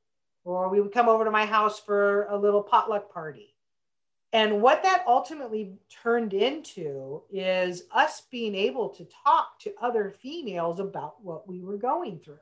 [0.44, 3.53] or we would come over to my house for a little potluck party
[4.34, 10.80] and what that ultimately turned into is us being able to talk to other females
[10.80, 12.40] about what we were going through.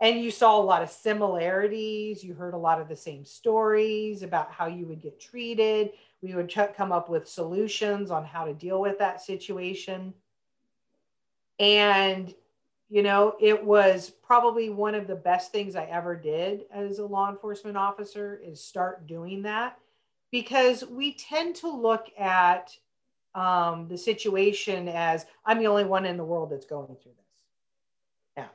[0.00, 2.22] and you saw a lot of similarities.
[2.22, 5.90] You heard a lot of the same stories about how you would get treated.
[6.22, 10.14] We would ch- come up with solutions on how to deal with that situation.
[11.58, 12.32] And,
[12.88, 17.04] you know, it was probably one of the best things I ever did as a
[17.04, 19.80] law enforcement officer is start doing that
[20.30, 22.76] because we tend to look at
[23.34, 27.42] um, the situation as I'm the only one in the world that's going through this.
[28.36, 28.48] Yeah.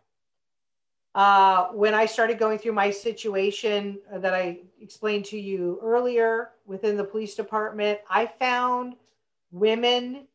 [1.15, 6.97] Uh, when I started going through my situation that I explained to you earlier within
[6.97, 8.95] the police department, I found
[9.51, 10.27] women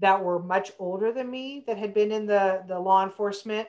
[0.00, 3.68] that were much older than me that had been in the, the law enforcement.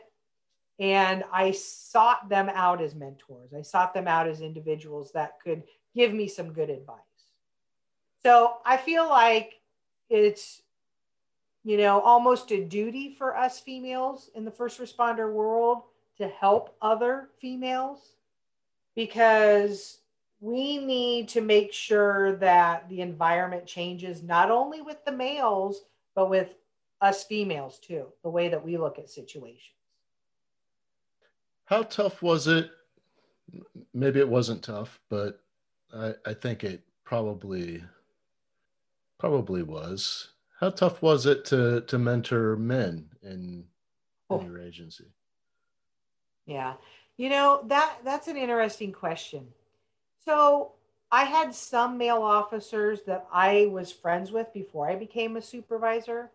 [0.79, 3.53] And I sought them out as mentors.
[3.53, 5.63] I sought them out as individuals that could
[5.95, 6.99] give me some good advice.
[8.23, 9.61] So I feel like
[10.09, 10.61] it's,
[11.63, 15.83] you know, almost a duty for us females in the first responder world
[16.17, 18.15] to help other females
[18.95, 19.99] because
[20.39, 26.29] we need to make sure that the environment changes not only with the males but
[26.29, 26.49] with
[27.01, 29.75] us females too, the way that we look at situations.
[31.65, 32.71] How tough was it?
[33.93, 35.41] Maybe it wasn't tough, but
[35.93, 37.83] I, I think it probably
[39.17, 40.29] probably was.
[40.59, 43.65] How tough was it to to mentor men in,
[44.29, 44.39] oh.
[44.39, 45.05] in your agency?
[46.45, 46.73] Yeah.
[47.17, 49.47] You know, that that's an interesting question.
[50.23, 50.73] So
[51.11, 56.31] I had some male officers that I was friends with before I became a supervisor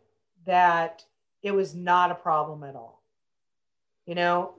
[0.47, 1.05] that
[1.43, 3.03] it was not a problem at all.
[4.07, 4.55] You know,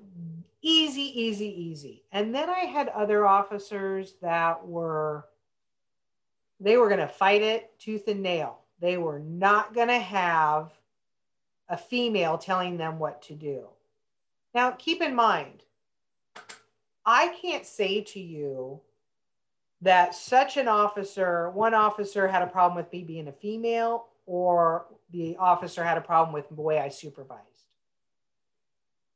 [0.62, 2.04] easy, easy, easy.
[2.12, 5.26] And then I had other officers that were,
[6.60, 8.60] they were going to fight it tooth and nail.
[8.80, 10.72] They were not going to have
[11.70, 13.68] a female telling them what to do.
[14.54, 15.64] Now, keep in mind,
[17.06, 18.82] I can't say to you
[19.82, 24.86] that such an officer, one officer had a problem with me being a female, or
[25.12, 27.42] the officer had a problem with the way I supervised.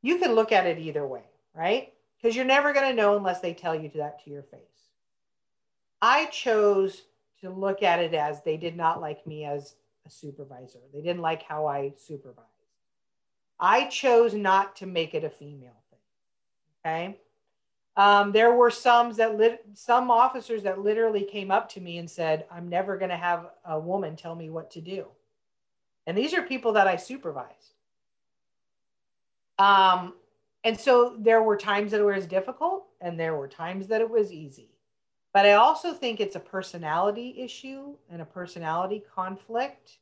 [0.01, 1.23] You can look at it either way,
[1.55, 1.93] right?
[2.17, 4.59] Because you're never going to know unless they tell you that to your face.
[6.01, 7.03] I chose
[7.41, 9.75] to look at it as they did not like me as
[10.05, 10.79] a supervisor.
[10.93, 12.49] They didn't like how I supervised.
[13.59, 15.99] I chose not to make it a female thing.
[16.85, 17.19] Okay.
[17.97, 22.09] Um, there were some that lit, some officers that literally came up to me and
[22.09, 25.07] said, "I'm never going to have a woman tell me what to do,"
[26.05, 27.73] and these are people that I supervised.
[29.57, 30.13] Um,
[30.65, 34.09] and so there were times that it was difficult, and there were times that it
[34.09, 34.71] was easy.
[35.33, 39.99] But I also think it's a personality issue and a personality conflict.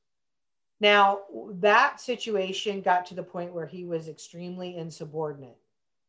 [0.80, 1.22] Now,
[1.53, 5.57] that situation got to the point where he was extremely insubordinate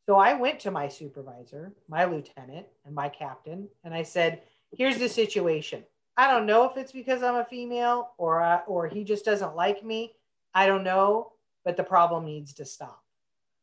[0.07, 4.42] so I went to my supervisor, my lieutenant, and my captain, and I said,
[4.76, 5.84] "Here's the situation.
[6.16, 9.57] I don't know if it's because I'm a female or uh, or he just doesn't
[9.57, 10.14] like me.
[10.55, 11.32] I don't know,
[11.64, 13.02] but the problem needs to stop."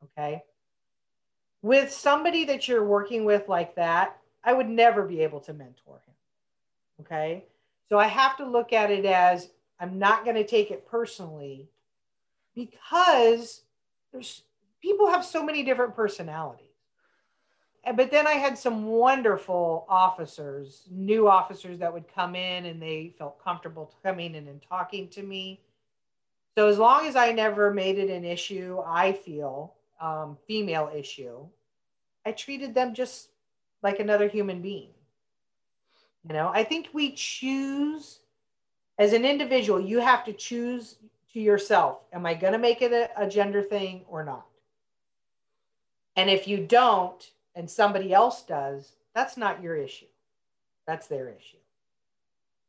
[0.04, 0.44] Okay.
[1.62, 6.02] With somebody that you're working with like that, I would never be able to mentor
[6.06, 6.16] him.
[7.02, 7.46] Okay.
[7.90, 9.50] So I have to look at it as
[9.80, 11.68] I'm not going to take it personally
[12.56, 13.62] because
[14.12, 14.44] there's
[14.82, 16.68] people have so many different personalities.
[17.96, 23.16] But then I had some wonderful officers, new officers that would come in and they
[23.18, 25.62] felt comfortable coming in and talking to me.
[26.56, 31.46] So as long as I never made it an issue, I feel um, female issue,
[32.26, 33.30] I treated them just
[33.84, 34.90] like another human being.
[36.28, 38.20] You know, I think we choose
[38.98, 40.98] as an individual, you have to choose
[41.34, 44.46] to yourself, am I going to make it a, a gender thing or not?
[46.16, 50.06] And if you don't and somebody else does, that's not your issue.
[50.86, 51.58] That's their issue.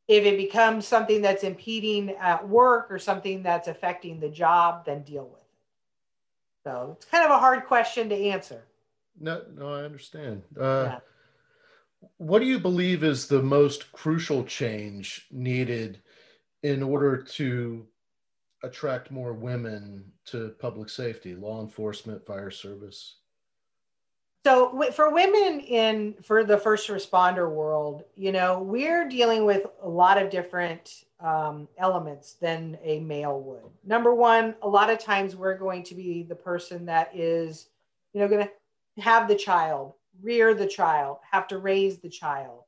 [0.08, 5.02] If it becomes something that's impeding at work or something that's affecting the job, then
[5.02, 5.41] deal with it.
[6.64, 8.64] So it's kind of a hard question to answer.
[9.20, 10.42] No, no, I understand.
[10.58, 10.98] Uh, yeah.
[12.18, 16.00] What do you believe is the most crucial change needed
[16.62, 17.86] in order to
[18.62, 23.16] attract more women to public safety, law enforcement, fire service?
[24.44, 29.88] So for women in for the first responder world, you know, we're dealing with a
[29.88, 33.70] lot of different um, elements than a male would.
[33.84, 37.68] Number one, a lot of times we're going to be the person that is,
[38.12, 42.64] you know, going to have the child, rear the child, have to raise the child.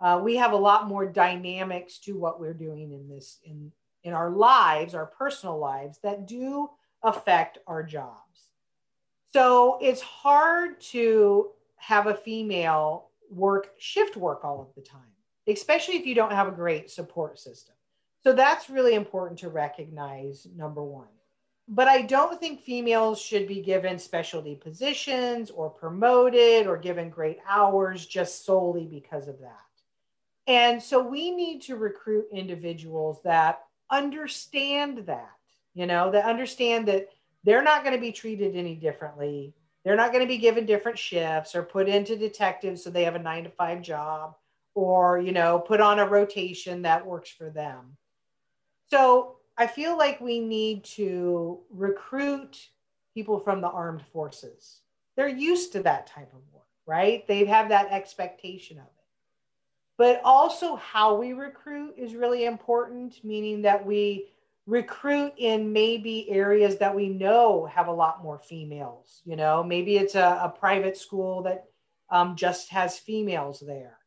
[0.00, 3.72] Uh, we have a lot more dynamics to what we're doing in this in
[4.02, 6.68] in our lives, our personal lives that do
[7.02, 8.50] affect our jobs.
[9.32, 15.00] So it's hard to have a female work shift work all of the time,
[15.48, 17.74] especially if you don't have a great support system.
[18.24, 21.08] So that's really important to recognize, number one.
[21.68, 27.38] But I don't think females should be given specialty positions or promoted or given great
[27.46, 29.60] hours just solely because of that.
[30.46, 35.32] And so we need to recruit individuals that understand that,
[35.74, 37.08] you know, that understand that
[37.44, 39.54] they're not going to be treated any differently.
[39.84, 43.16] They're not going to be given different shifts or put into detectives so they have
[43.16, 44.34] a nine to five job
[44.74, 47.96] or, you know, put on a rotation that works for them.
[48.90, 52.68] So I feel like we need to recruit
[53.14, 54.80] people from the armed forces.
[55.16, 57.26] They're used to that type of work, right?
[57.26, 58.90] They have that expectation of it.
[59.96, 64.26] But also, how we recruit is really important, meaning that we
[64.66, 69.22] recruit in maybe areas that we know have a lot more females.
[69.24, 71.66] You know, maybe it's a, a private school that
[72.10, 73.98] um, just has females there.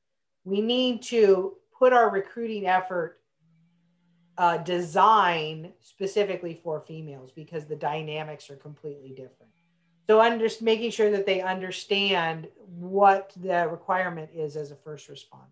[0.43, 3.21] We need to put our recruiting effort
[4.37, 9.51] uh, design specifically for females because the dynamics are completely different.
[10.07, 15.51] So, under, making sure that they understand what the requirement is as a first responder.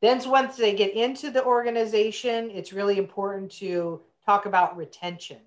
[0.00, 5.38] Then once they get into the organization, it's really important to talk about retention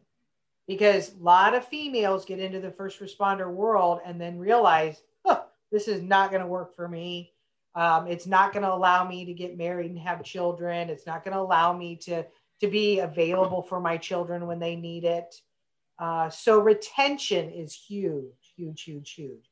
[0.68, 5.46] because a lot of females get into the first responder world and then realize, oh,
[5.72, 7.34] this is not going to work for me.
[7.78, 10.90] Um, it's not going to allow me to get married and have children.
[10.90, 12.26] It's not going to allow me to,
[12.62, 15.36] to be available for my children when they need it.
[16.00, 19.50] Uh, so retention is huge, huge, huge, huge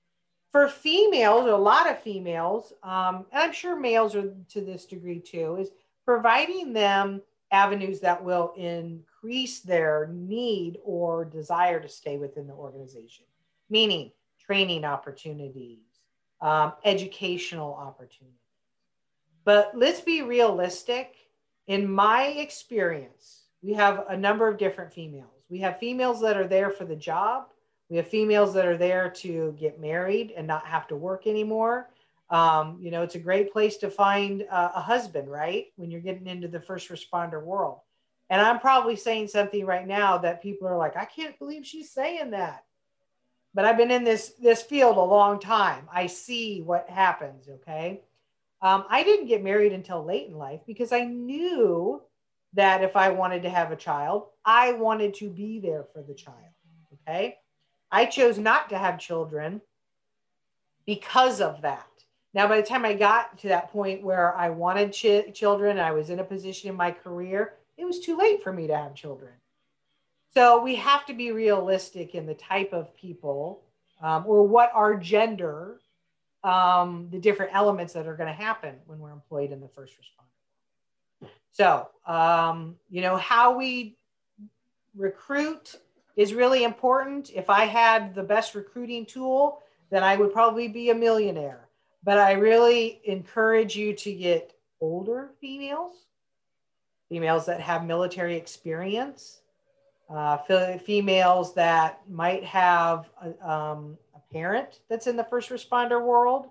[0.55, 5.19] for females, a lot of females, um, and I'm sure males are to this degree
[5.19, 5.71] too, is
[6.05, 7.21] providing them
[7.51, 13.25] avenues that will increase their need or desire to stay within the organization,
[13.69, 15.79] meaning training opportunities,
[16.45, 18.39] um, educational opportunities.
[19.43, 21.15] But let's be realistic.
[21.67, 25.43] In my experience, we have a number of different females.
[25.49, 27.45] We have females that are there for the job
[27.89, 31.89] we have females that are there to get married and not have to work anymore.
[32.31, 35.67] Um, you know, it's a great place to find a, a husband, right?
[35.75, 37.79] When you're getting into the first responder world.
[38.31, 41.91] And I'm probably saying something right now that people are like, I can't believe she's
[41.91, 42.63] saying that.
[43.55, 45.87] But I've been in this this field a long time.
[45.91, 47.47] I see what happens.
[47.47, 48.01] Okay,
[48.61, 52.01] um, I didn't get married until late in life because I knew
[52.53, 56.13] that if I wanted to have a child, I wanted to be there for the
[56.13, 56.37] child.
[57.07, 57.37] Okay,
[57.89, 59.61] I chose not to have children
[60.85, 61.87] because of that.
[62.33, 65.91] Now, by the time I got to that point where I wanted ch- children, I
[65.91, 68.93] was in a position in my career, it was too late for me to have
[68.93, 69.31] children.
[70.35, 73.61] So we have to be realistic in the type of people
[74.01, 75.79] um, or what our gender,
[76.43, 79.93] um, the different elements that are going to happen when we're employed in the first
[79.93, 81.29] responder.
[81.53, 83.95] So, um, you know, how we
[84.93, 85.75] recruit
[86.17, 87.31] is really important.
[87.33, 91.69] If I had the best recruiting tool, then I would probably be a millionaire.
[92.03, 95.95] But I really encourage you to get older females,
[97.07, 99.39] females that have military experience,
[100.09, 100.37] uh,
[100.77, 106.49] females that might have a, um, a parent that's in the first responder world.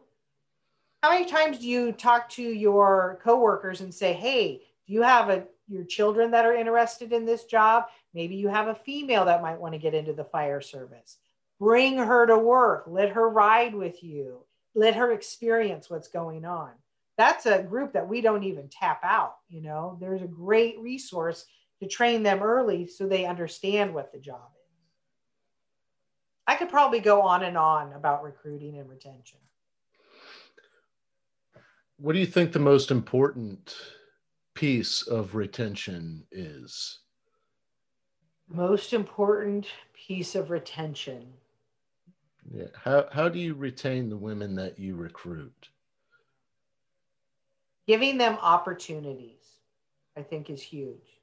[1.03, 5.29] How many times do you talk to your coworkers and say, "Hey, do you have
[5.29, 7.85] a your children that are interested in this job.
[8.13, 11.19] Maybe you have a female that might want to get into the fire service.
[11.59, 12.85] Bring her to work.
[12.87, 14.41] Let her ride with you.
[14.75, 16.73] Let her experience what's going on.
[17.17, 19.37] That's a group that we don't even tap out.
[19.49, 21.47] You know, there's a great resource
[21.85, 24.61] to train them early so they understand what the job is.
[26.47, 29.39] I could probably go on and on about recruiting and retention.
[31.99, 33.77] What do you think the most important
[34.55, 36.99] piece of retention is?
[38.49, 41.33] Most important piece of retention.
[42.53, 42.67] Yeah.
[42.83, 45.71] How, how do you retain the women that you recruit?
[47.87, 49.45] Giving them opportunities,
[50.17, 51.14] I think, is huge.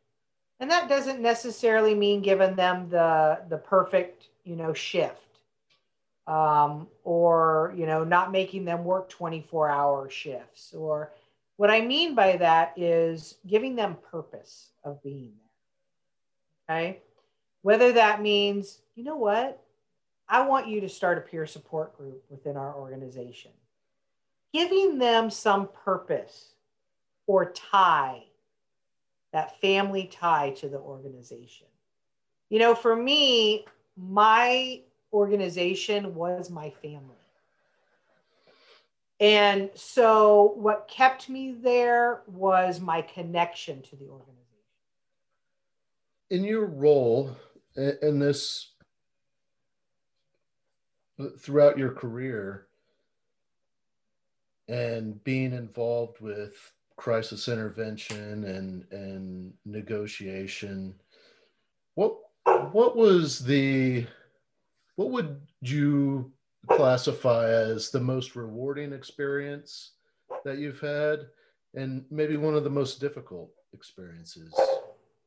[0.62, 5.40] And that doesn't necessarily mean giving them the, the perfect, you know, shift
[6.28, 11.12] um, or, you know, not making them work 24 hour shifts or
[11.58, 15.34] what I mean by that is giving them purpose of being
[16.68, 16.78] there.
[16.78, 17.00] Okay.
[17.64, 19.62] Whether that means, you know what?
[20.30, 23.52] I want you to start a peer support group within our organization.
[24.54, 26.54] Giving them some purpose
[27.28, 28.24] or tie,
[29.32, 31.68] that family tie to the organization.
[32.50, 34.82] You know, for me, my
[35.14, 37.16] organization was my family.
[39.20, 44.38] And so what kept me there was my connection to the organization.
[46.32, 47.36] In your role
[47.76, 48.72] in this
[51.38, 52.66] throughout your career
[54.68, 60.94] and being involved with crisis intervention and and negotiation.
[61.96, 62.16] What
[62.72, 64.06] what was the
[64.98, 66.32] what would you
[66.70, 69.94] classify as the most rewarding experience
[70.46, 71.22] that you've had
[71.74, 74.54] and maybe one of the most difficult experiences?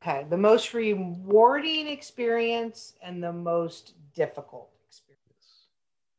[0.01, 5.67] Okay the most rewarding experience and the most difficult experience.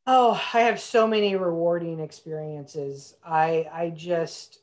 [0.07, 3.15] Oh i have so many rewarding experiences.
[3.25, 4.59] I i just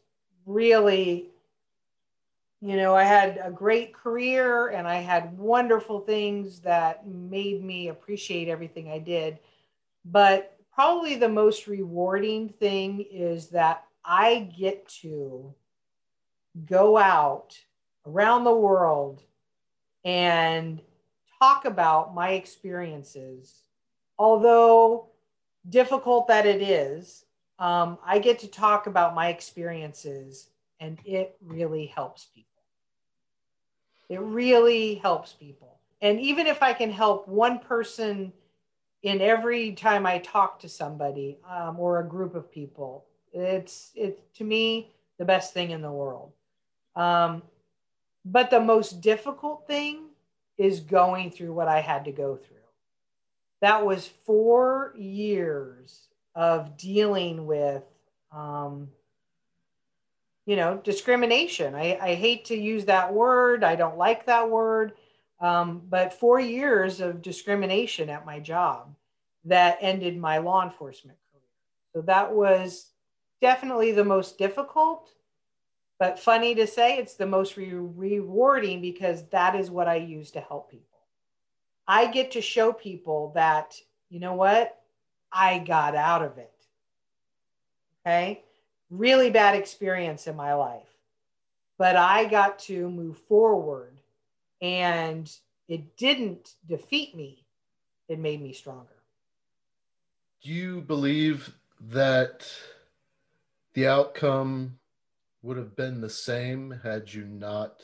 [0.45, 1.30] really
[2.61, 7.90] you know i had a great career and i had wonderful things that made me
[7.90, 9.40] appreciate everything i did.
[10.06, 15.53] But probably the most rewarding thing is that i get to
[16.65, 17.57] go out
[18.06, 19.22] around the world
[20.06, 20.82] and
[21.40, 23.64] talk about my experiences.
[24.20, 25.07] Although
[25.70, 27.26] difficult that it is
[27.59, 30.49] um, I get to talk about my experiences,
[30.80, 32.49] and it really helps people.
[34.09, 35.77] It really helps people.
[36.01, 38.34] And even if I can help one person
[39.03, 44.21] in every time I talk to somebody um, or a group of people, it's it's
[44.38, 46.31] to me the best thing in the world.
[46.95, 47.41] Um,
[48.25, 50.05] but the most difficult thing
[50.57, 52.57] is going through what I had to go through.
[53.61, 57.84] That was four years of dealing with
[58.31, 58.89] um,
[60.45, 61.76] you know discrimination.
[61.76, 63.64] I, I hate to use that word.
[63.64, 64.93] I don't like that word.
[65.39, 68.95] Um, but four years of discrimination at my job
[69.45, 71.43] that ended my law enforcement career.
[71.93, 72.91] So that was
[73.41, 75.10] definitely the most difficult
[76.03, 80.31] but funny to say it's the most re- rewarding because that is what i use
[80.31, 80.99] to help people.
[81.88, 83.76] I get to show people that
[84.10, 84.81] you know what
[85.34, 86.51] I got out of it.
[88.05, 88.43] Okay.
[88.89, 90.88] Really bad experience in my life.
[91.77, 93.99] But I got to move forward
[94.61, 95.30] and
[95.68, 97.45] it didn't defeat me,
[98.07, 98.88] it made me stronger.
[100.41, 101.53] Do you believe
[101.89, 102.47] that
[103.73, 104.77] the outcome
[105.41, 107.81] would have been the same had you not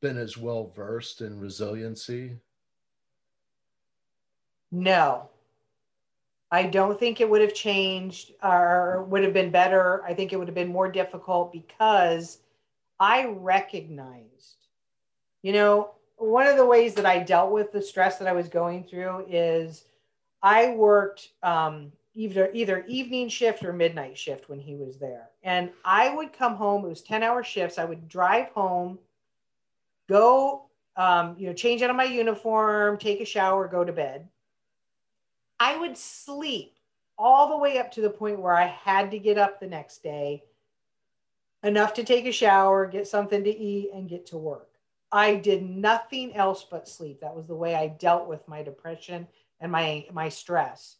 [0.00, 2.36] been as well versed in resiliency?
[4.70, 5.30] No,
[6.56, 10.02] I don't think it would have changed or would have been better.
[10.06, 12.38] I think it would have been more difficult because
[12.98, 14.68] I recognized,
[15.42, 18.48] you know, one of the ways that I dealt with the stress that I was
[18.48, 19.84] going through is
[20.42, 25.70] I worked um, either either evening shift or midnight shift when he was there, and
[25.84, 26.86] I would come home.
[26.86, 27.76] It was ten hour shifts.
[27.76, 28.98] I would drive home,
[30.08, 34.26] go, um, you know, change out of my uniform, take a shower, go to bed
[35.58, 36.74] I would sleep
[37.18, 40.02] all the way up to the point where I had to get up the next
[40.02, 40.44] day,
[41.62, 44.68] enough to take a shower, get something to eat, and get to work.
[45.10, 47.20] I did nothing else but sleep.
[47.20, 49.26] That was the way I dealt with my depression
[49.60, 50.96] and my my stress.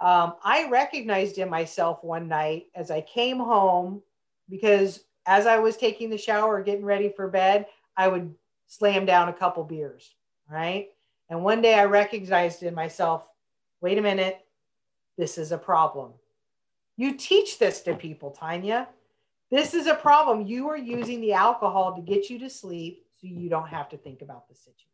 [0.00, 4.02] Um, I recognized in myself one night as I came home
[4.48, 7.66] because as I was taking the shower, getting ready for bed,
[7.96, 8.34] I would
[8.66, 10.14] slam down a couple beers,
[10.50, 10.88] right?
[11.30, 13.26] And one day I recognized in myself,
[13.84, 14.40] wait a minute,
[15.18, 16.10] this is a problem.
[16.96, 18.88] You teach this to people, Tanya.
[19.50, 20.46] This is a problem.
[20.46, 23.98] You are using the alcohol to get you to sleep so you don't have to
[23.98, 24.88] think about the situation.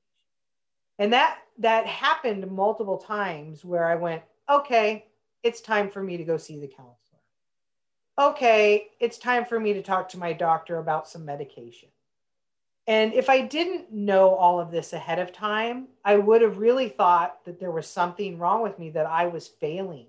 [0.99, 5.07] And that that happened multiple times where I went, okay,
[5.45, 7.23] it's time for me to go see the counselor.
[8.19, 11.91] Okay, it's time for me to talk to my doctor about some medication.
[12.91, 16.89] And if I didn't know all of this ahead of time, I would have really
[16.89, 20.09] thought that there was something wrong with me, that I was failing.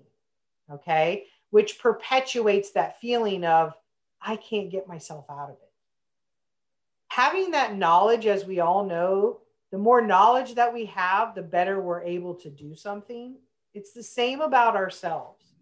[0.68, 1.26] Okay.
[1.50, 3.72] Which perpetuates that feeling of,
[4.20, 5.70] I can't get myself out of it.
[7.06, 9.38] Having that knowledge, as we all know,
[9.70, 13.36] the more knowledge that we have, the better we're able to do something.
[13.74, 15.52] It's the same about ourselves.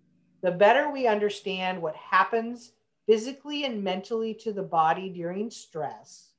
[0.41, 2.73] The better we understand what happens
[3.07, 6.30] physically and mentally to the body during stress,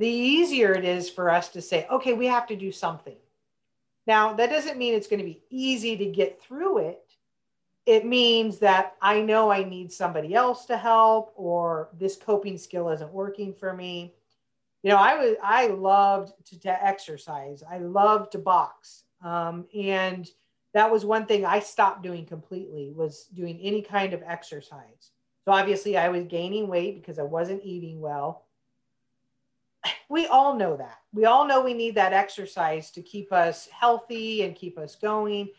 [0.00, 3.18] the easier it is for us to say, okay, we have to do something.
[4.06, 7.12] Now, that doesn't mean it's going to be easy to get through it.
[7.84, 12.88] It means that I know I need somebody else to help, or this coping skill
[12.88, 14.14] isn't working for me.
[14.82, 17.62] You know, I was I loved to, to exercise.
[17.70, 20.26] I loved to box, um, and
[20.72, 25.10] that was one thing I stopped doing completely was doing any kind of exercise.
[25.44, 28.46] So obviously I was gaining weight because I wasn't eating well.
[30.10, 30.98] We all know that.
[31.12, 35.50] We all know we need that exercise to keep us healthy and keep us going.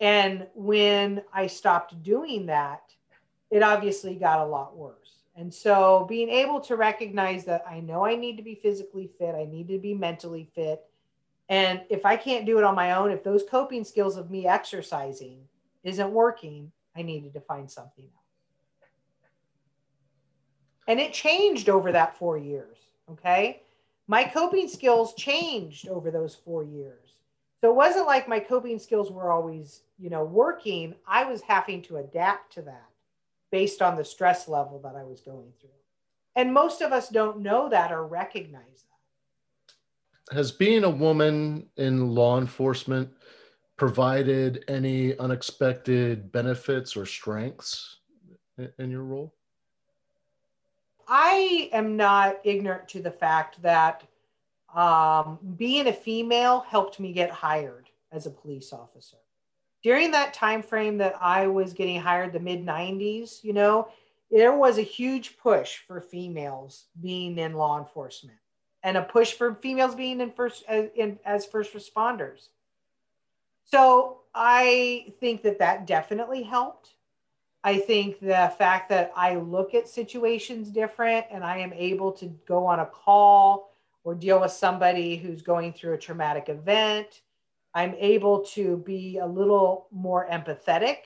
[0.00, 2.82] And when I stopped doing that,
[3.52, 5.22] it obviously got a lot worse.
[5.36, 9.36] And so being able to recognize that I know I need to be physically fit,
[9.36, 10.82] I need to be mentally fit.
[11.48, 14.44] And if I can't do it on my own, if those coping skills of me
[14.44, 15.42] exercising
[15.84, 18.88] isn't working, I needed to find something else.
[20.88, 22.76] And it changed over that four years.
[23.08, 23.62] Okay.
[24.10, 27.14] My coping skills changed over those four years.
[27.60, 30.96] So it wasn't like my coping skills were always, you know, working.
[31.06, 32.88] I was having to adapt to that
[33.52, 35.70] based on the stress level that I was going through.
[36.34, 38.84] And most of us don't know that or recognize
[40.28, 40.34] that.
[40.34, 43.10] Has being a woman in law enforcement
[43.76, 47.98] provided any unexpected benefits or strengths
[48.80, 49.36] in your role?
[51.10, 54.04] I am not ignorant to the fact that
[54.74, 59.18] um, being a female helped me get hired as a police officer
[59.82, 63.88] during that time frame that I was getting hired, the mid 90s, you know,
[64.30, 68.38] there was a huge push for females being in law enforcement
[68.82, 72.48] and a push for females being in first as, in, as first responders.
[73.64, 76.90] So I think that that definitely helped.
[77.62, 82.26] I think the fact that I look at situations different and I am able to
[82.46, 87.20] go on a call or deal with somebody who's going through a traumatic event
[87.74, 90.96] I'm able to be a little more empathetic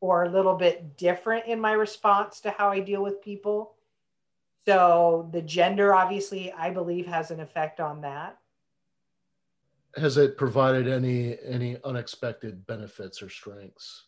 [0.00, 3.74] or a little bit different in my response to how I deal with people.
[4.66, 8.38] So the gender, obviously, I believe has an effect on that.
[9.96, 14.06] Has it provided any any unexpected benefits or strengths?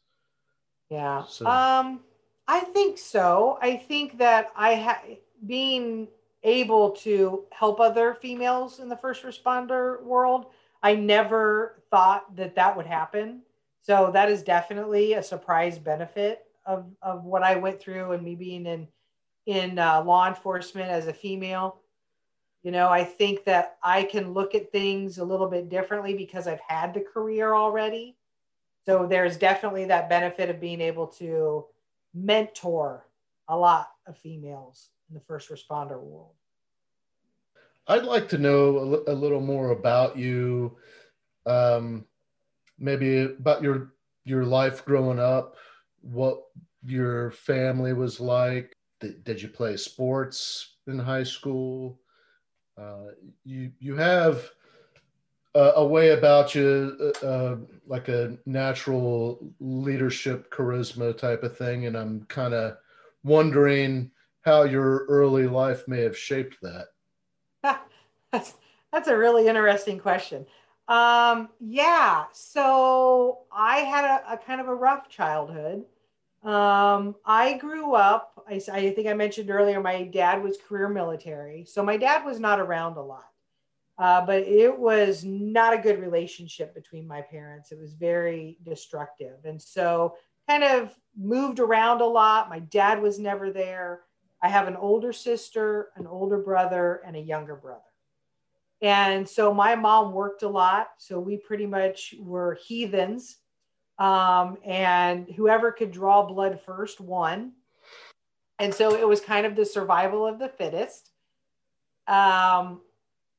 [0.91, 1.25] Yeah.
[1.27, 1.47] So.
[1.47, 2.01] Um,
[2.47, 3.59] I think so.
[3.61, 5.03] I think that I have
[5.47, 6.09] being
[6.43, 10.47] able to help other females in the first responder world
[10.85, 13.41] I never thought that that would happen.
[13.81, 18.35] So that is definitely a surprise benefit of, of what I went through and me
[18.35, 18.87] being in
[19.47, 21.81] in uh, law enforcement as a female.
[22.63, 26.47] You know, I think that I can look at things a little bit differently because
[26.47, 28.17] I've had the career already.
[28.87, 31.65] So there's definitely that benefit of being able to
[32.13, 33.07] mentor
[33.49, 36.35] a lot of females in the first responder world.
[37.87, 40.77] I'd like to know a, little more about you,
[41.45, 42.07] um,
[42.79, 43.93] maybe about your
[44.25, 45.57] your life growing up,
[46.01, 46.41] what
[46.83, 48.75] your family was like.
[49.01, 52.01] Did, did you play sports in high school?
[52.79, 53.09] Uh,
[53.45, 54.51] you you have
[55.55, 57.57] a, a way about you, uh, uh,
[57.87, 62.77] like a natural leadership charisma type of thing, and I'm kind of
[63.23, 64.11] wondering
[64.43, 66.89] how your early life may have shaped that.
[68.33, 68.55] that's
[68.93, 70.47] that's a really interesting question.
[70.87, 75.85] Um, yeah, so I had a, a, kind of a rough childhood.
[76.43, 78.45] Um, I grew up.
[78.47, 79.81] I, I think I mentioned earlier.
[79.81, 83.34] My dad was career military, so my dad was not around a lot.
[83.97, 87.71] Uh, but it was not a good relationship between my parents.
[87.71, 90.17] It was very destructive, and so
[90.49, 92.51] kind of moved around a lot.
[92.51, 94.01] My dad was never there.
[94.43, 97.81] I have an older sister, an older brother, and a younger brother.
[98.83, 100.89] And so my mom worked a lot.
[100.99, 103.39] So we pretty much were heathens.
[103.99, 107.53] Um, and whoever could draw blood first won.
[108.59, 111.11] And so it was kind of the survival of the fittest.
[112.07, 112.83] Um,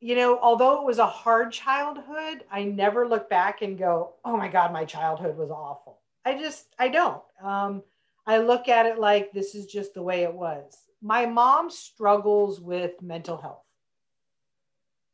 [0.05, 4.37] you know, although it was a hard childhood, I never look back and go, oh
[4.37, 5.97] my God, my childhood was awful.
[6.23, 7.23] I just, I don't.
[7.43, 7.81] Um,
[8.27, 10.77] I look at it like this is just the way it was.
[11.01, 13.65] My mom struggles with mental health.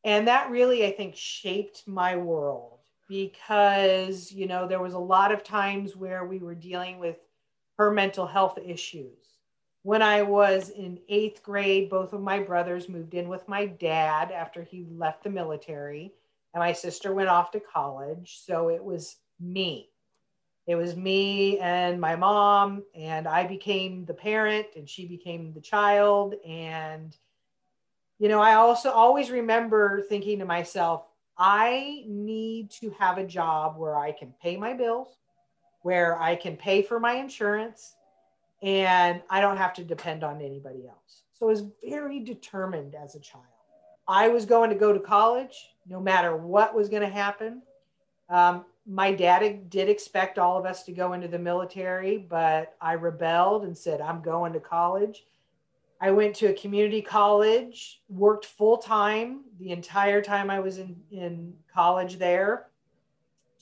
[0.03, 5.31] And that really, I think, shaped my world because, you know, there was a lot
[5.31, 7.15] of times where we were dealing with
[7.77, 9.20] her mental health issues.
[9.83, 14.31] When I was in eighth grade, both of my brothers moved in with my dad
[14.31, 16.13] after he left the military,
[16.53, 18.41] and my sister went off to college.
[18.45, 19.89] So it was me.
[20.67, 25.61] It was me and my mom, and I became the parent, and she became the
[25.61, 26.35] child.
[26.45, 27.17] And
[28.19, 31.05] you know, I also always remember thinking to myself,
[31.39, 35.17] I need to have a job where I can pay my bills,
[35.81, 37.95] where I can pay for my insurance,
[38.61, 41.23] and I don't have to depend on anybody else.
[41.33, 43.45] So I was very determined as a child.
[44.07, 47.61] I was going to go to college no matter what was going to happen.
[48.29, 52.93] Um, my dad did expect all of us to go into the military, but I
[52.93, 55.25] rebelled and said, I'm going to college.
[55.99, 60.95] I went to a community college, worked full time the entire time I was in,
[61.11, 62.67] in college there.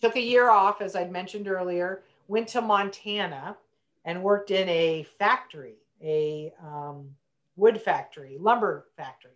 [0.02, 3.58] Took a year off, as I'd mentioned earlier, went to Montana
[4.06, 7.10] and worked in a factory, a um,
[7.56, 9.32] wood factory, lumber factory.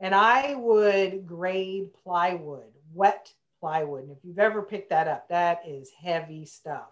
[0.00, 4.02] And I would grade plywood, wet plywood.
[4.02, 6.90] And if you've ever picked that up, that is heavy stuff.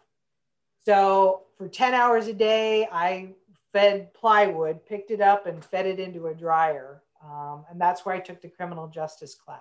[0.85, 3.35] So for 10 hours a day, I
[3.73, 7.03] fed plywood, picked it up, and fed it into a dryer.
[7.25, 9.61] Um, and that's where I took the criminal justice class.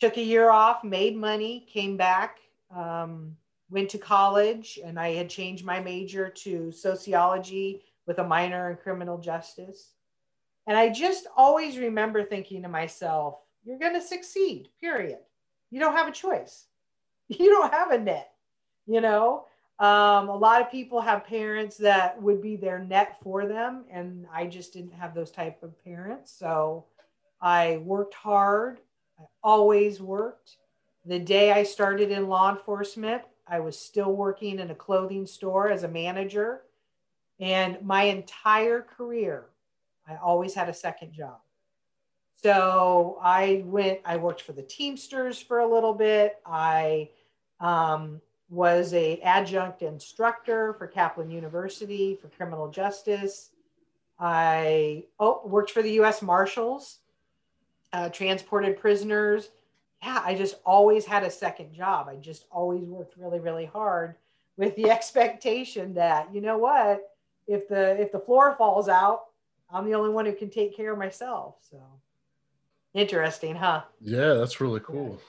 [0.00, 2.38] Took a year off, made money, came back,
[2.74, 3.36] um,
[3.70, 8.76] went to college, and I had changed my major to sociology with a minor in
[8.76, 9.92] criminal justice.
[10.66, 15.18] And I just always remember thinking to myself, you're going to succeed, period.
[15.70, 16.66] You don't have a choice.
[17.28, 18.32] You don't have a net,
[18.88, 19.44] you know?
[19.78, 24.26] Um, a lot of people have parents that would be their net for them, and
[24.34, 26.32] I just didn't have those type of parents.
[26.36, 26.86] So
[27.40, 28.80] I worked hard.
[29.18, 30.56] I always worked.
[31.06, 35.70] The day I started in law enforcement, I was still working in a clothing store
[35.70, 36.62] as a manager.
[37.40, 39.46] And my entire career,
[40.08, 41.38] I always had a second job.
[42.42, 46.38] So I went, I worked for the Teamsters for a little bit.
[46.46, 47.10] I
[47.58, 53.50] um, was a adjunct instructor for Kaplan University for criminal justice.
[54.18, 56.22] I oh, worked for the U.S.
[56.22, 56.98] Marshals,
[57.92, 59.50] uh, transported prisoners.
[60.02, 62.08] Yeah, I just always had a second job.
[62.08, 64.14] I just always worked really, really hard
[64.56, 67.10] with the expectation that you know what,
[67.46, 69.24] if the if the floor falls out,
[69.70, 71.56] I'm the only one who can take care of myself.
[71.70, 71.78] So
[72.94, 73.82] interesting, huh?
[74.00, 75.20] Yeah, that's really cool.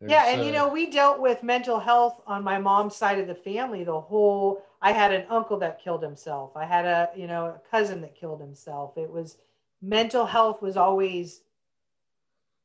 [0.00, 3.20] There's, yeah, and uh, you know, we dealt with mental health on my mom's side
[3.20, 3.84] of the family.
[3.84, 6.56] The whole I had an uncle that killed himself.
[6.56, 8.98] I had a, you know, a cousin that killed himself.
[8.98, 9.36] It was
[9.80, 11.42] mental health was always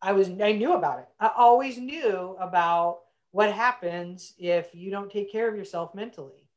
[0.02, 1.07] I was I knew about it.
[1.19, 2.99] I always knew about
[3.32, 6.48] what happens if you don't take care of yourself mentally.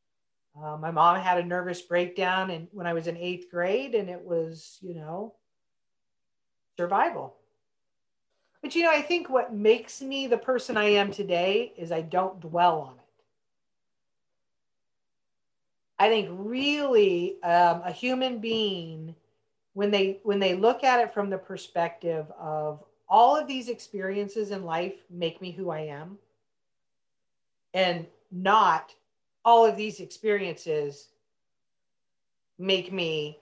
[0.61, 4.11] Uh, my mom had a nervous breakdown and when I was in eighth grade, and
[4.11, 5.35] it was, you know,
[6.77, 7.37] survival.
[8.63, 12.03] But you know, I think what makes me the person I am today is I
[12.03, 13.01] don't dwell on it.
[15.99, 19.15] I think really um, a human being,
[19.75, 24.53] when they when they look at it from the perspective of all of these experiences
[24.53, 26.17] in life make me who I am,
[27.75, 28.95] and not
[29.45, 31.09] all of these experiences
[32.59, 33.39] make me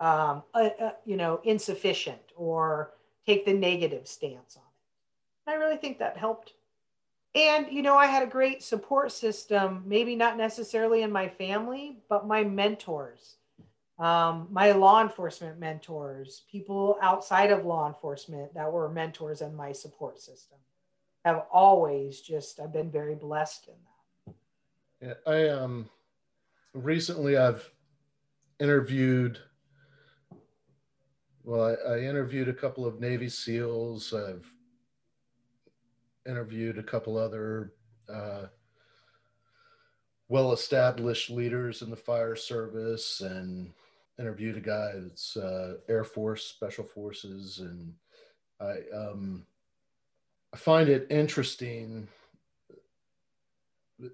[0.00, 2.92] um, uh, uh, you know insufficient or
[3.26, 5.50] take the negative stance on it.
[5.50, 6.54] And i really think that helped.
[7.34, 11.98] And you know i had a great support system maybe not necessarily in my family
[12.08, 13.36] but my mentors
[14.02, 19.72] um, my law enforcement mentors people outside of law enforcement that were mentors in my
[19.72, 20.58] support system
[21.24, 24.34] have always just i've been very blessed in that
[25.02, 25.90] yeah, I um
[26.74, 27.68] recently I've
[28.60, 29.38] interviewed.
[31.44, 34.14] Well, I, I interviewed a couple of Navy SEALs.
[34.14, 34.48] I've
[36.24, 37.72] interviewed a couple other
[38.08, 38.46] uh,
[40.28, 43.72] well-established leaders in the fire service, and
[44.18, 47.92] interviewed a guy that's uh, Air Force Special Forces, and
[48.60, 49.46] I um,
[50.52, 52.08] I find it interesting.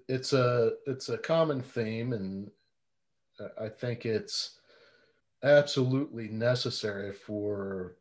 [0.07, 2.49] It's a it's a common theme, and
[3.59, 4.59] I think it's
[5.43, 7.95] absolutely necessary for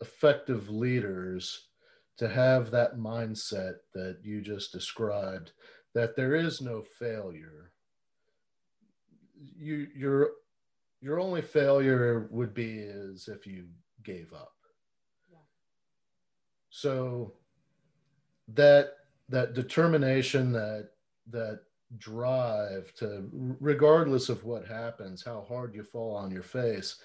[0.00, 1.68] effective leaders
[2.16, 5.52] to have that mindset that you just described
[5.94, 7.70] that there is no failure.
[9.56, 10.32] You your
[11.00, 13.66] your only failure would be is if you
[14.02, 14.54] gave up
[15.30, 15.38] yeah.
[16.70, 17.32] so
[18.48, 18.94] that
[19.28, 20.90] that determination, that
[21.30, 21.60] that
[21.98, 23.28] drive to
[23.60, 26.96] regardless of what happens, how hard you fall on your face,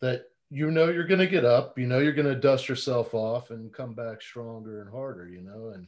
[0.00, 3.14] that you know you're going to get up, you know you're going to dust yourself
[3.14, 5.86] off and come back stronger and harder, you know, and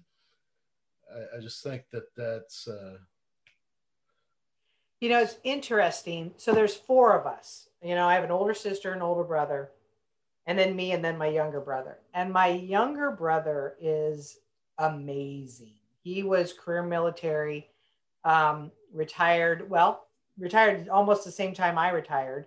[1.14, 2.68] I, I just think that that's.
[2.68, 2.98] Uh,
[5.00, 6.32] you know, it's interesting.
[6.36, 7.68] So there's four of us.
[7.82, 9.70] You know, I have an older sister, an older brother,
[10.46, 11.98] and then me, and then my younger brother.
[12.12, 14.38] And my younger brother is
[14.78, 15.72] amazing.
[16.02, 17.68] He was career military,
[18.24, 20.06] um, retired, well,
[20.38, 22.46] retired almost the same time I retired.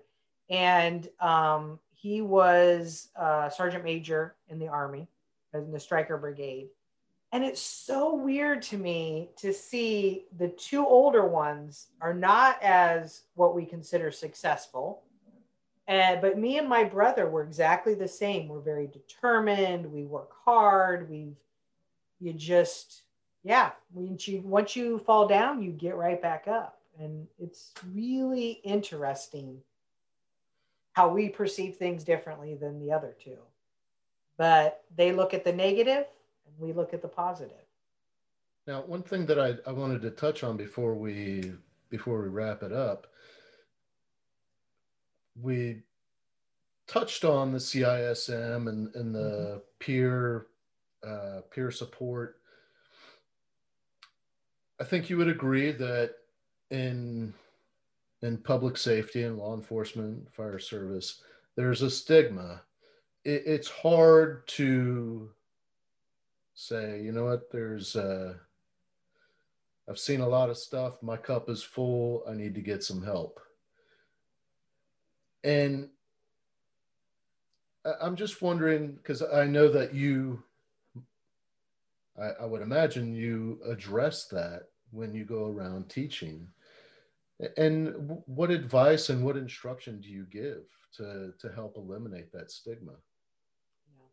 [0.49, 5.07] And um, he was a sergeant major in the Army,
[5.53, 6.67] in the Stryker Brigade.
[7.33, 13.23] And it's so weird to me to see the two older ones are not as
[13.33, 15.01] what we consider successful.
[15.87, 18.47] And but me and my brother were exactly the same.
[18.47, 19.91] We're very determined.
[19.91, 21.09] We work hard.
[21.09, 21.35] We've
[22.19, 23.01] you just
[23.43, 23.71] yeah.
[23.91, 29.57] Once you once you fall down, you get right back up, and it's really interesting
[30.91, 33.39] how we perceive things differently than the other two.
[34.37, 36.05] But they look at the negative
[36.59, 37.65] we look at the positive.
[38.65, 41.53] Now, one thing that I, I wanted to touch on before we
[41.89, 43.07] before we wrap it up,
[45.41, 45.81] we
[46.87, 49.57] touched on the CISM and, and the mm-hmm.
[49.79, 50.47] peer
[51.05, 52.39] uh, peer support.
[54.79, 56.15] I think you would agree that
[56.71, 57.33] in
[58.21, 61.21] in public safety and law enforcement, fire service,
[61.55, 62.61] there's a stigma.
[63.25, 65.29] It, it's hard to
[66.55, 68.33] say, you know what, there's, uh,
[69.89, 71.01] I've seen a lot of stuff.
[71.01, 72.23] My cup is full.
[72.29, 73.39] I need to get some help.
[75.43, 75.89] And
[78.01, 80.41] I'm just wondering because I know that you,
[82.17, 86.47] I, I, would imagine you address that when you go around teaching.
[87.57, 87.93] And
[88.25, 90.63] what advice and what instruction do you give
[90.95, 92.93] to, to help eliminate that stigma?
[93.97, 94.05] Yeah.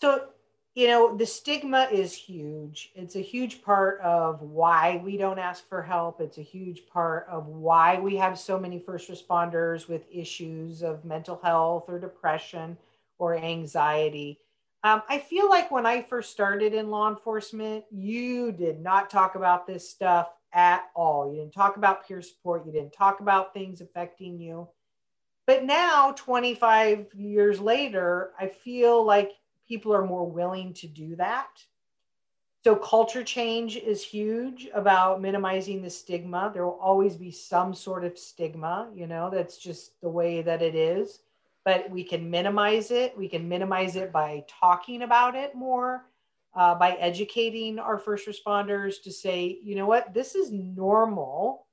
[0.00, 0.28] So,
[0.76, 2.92] you know, the stigma is huge.
[2.94, 6.20] It's a huge part of why we don't ask for help.
[6.20, 11.02] It's a huge part of why we have so many first responders with issues of
[11.02, 12.76] mental health or depression
[13.18, 14.38] or anxiety.
[14.84, 19.34] Um, I feel like when I first started in law enforcement, you did not talk
[19.34, 21.32] about this stuff at all.
[21.32, 22.66] You didn't talk about peer support.
[22.66, 24.68] You didn't talk about things affecting you.
[25.46, 29.32] But now, 25 years later, I feel like
[29.66, 31.48] people are more willing to do that.
[32.64, 36.50] So, culture change is huge about minimizing the stigma.
[36.52, 40.62] There will always be some sort of stigma, you know, that's just the way that
[40.62, 41.20] it is.
[41.64, 43.16] But we can minimize it.
[43.16, 46.06] We can minimize it by talking about it more
[46.56, 51.66] uh, by educating our first responders to say, you know what, this is normal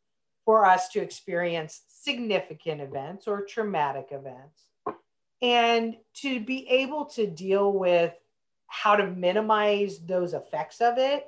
[0.44, 4.66] for us to experience significant events or traumatic events.
[5.44, 8.14] And to be able to deal with
[8.68, 11.28] how to minimize those effects of it,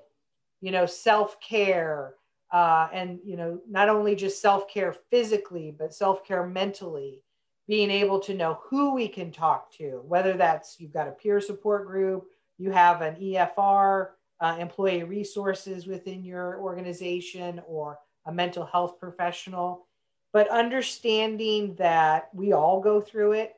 [0.61, 2.15] you know, self care,
[2.51, 7.21] uh, and, you know, not only just self care physically, but self care mentally,
[7.67, 11.39] being able to know who we can talk to, whether that's you've got a peer
[11.39, 12.25] support group
[12.57, 14.09] you have an EFR,
[14.39, 19.87] uh, employee resources within your organization, or a mental health professional.
[20.33, 23.53] But understanding that we all go through it,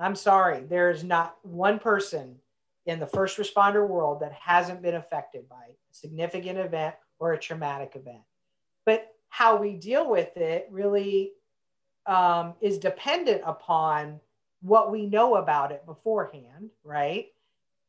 [0.00, 2.36] I'm sorry, there is not one person
[2.86, 7.38] in the first responder world that hasn't been affected by a significant event or a
[7.38, 8.22] traumatic event.
[8.86, 11.32] But how we deal with it really
[12.06, 14.20] um, is dependent upon
[14.62, 17.28] what we know about it beforehand, right?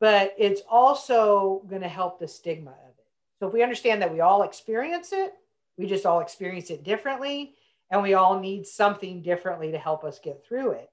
[0.02, 3.06] but it's also going to help the stigma of it.
[3.38, 5.32] So if we understand that we all experience it,
[5.78, 7.54] we just all experience it differently,
[7.88, 10.90] and we all need something differently to help us get through it.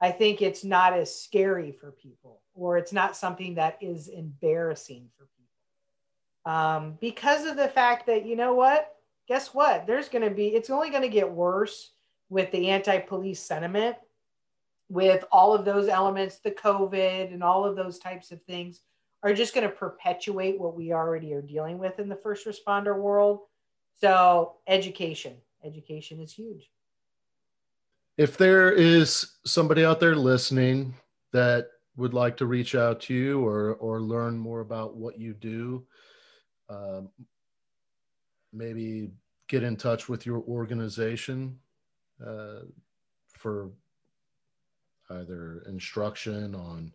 [0.00, 5.08] I think it's not as scary for people, or it's not something that is embarrassing
[5.16, 6.52] for people.
[6.52, 8.94] Um, because of the fact that, you know what?
[9.28, 9.86] Guess what?
[9.86, 11.92] There's going to be, it's only going to get worse
[12.30, 13.96] with the anti police sentiment
[14.88, 18.80] with all of those elements, the COVID and all of those types of things
[19.22, 22.96] are just going to perpetuate what we already are dealing with in the first responder
[22.96, 23.40] world.
[24.00, 26.70] So, education, education is huge.
[28.20, 30.92] If there is somebody out there listening
[31.32, 35.32] that would like to reach out to you or or learn more about what you
[35.32, 35.86] do,
[36.68, 37.08] um,
[38.52, 39.10] maybe
[39.48, 41.58] get in touch with your organization
[42.22, 42.66] uh,
[43.32, 43.70] for
[45.08, 46.92] either instruction on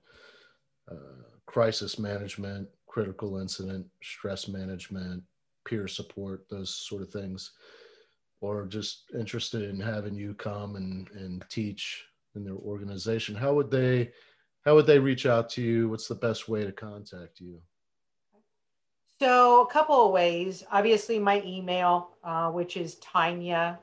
[0.91, 5.23] uh, crisis management, critical incident, stress management,
[5.63, 7.53] peer support, those sort of things,
[8.41, 12.03] or just interested in having you come and, and teach
[12.35, 14.11] in their organization, how would they
[14.65, 15.87] how would they reach out to you?
[15.89, 17.61] What's the best way to contact you?
[19.19, 20.63] So a couple of ways.
[20.71, 23.77] Obviously, my email, uh, which is Tanya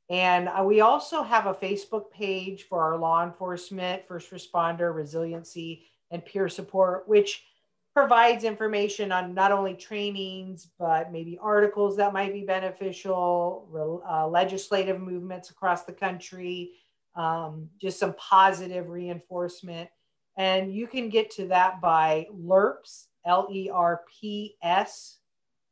[0.09, 5.85] And uh, we also have a Facebook page for our law enforcement, first responder, resiliency,
[6.11, 7.45] and peer support, which
[7.93, 14.99] provides information on not only trainings, but maybe articles that might be beneficial, uh, legislative
[14.99, 16.71] movements across the country,
[17.15, 19.89] um, just some positive reinforcement.
[20.37, 25.17] And you can get to that by LERPS, L E R P S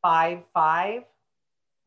[0.02, 1.04] 5 5.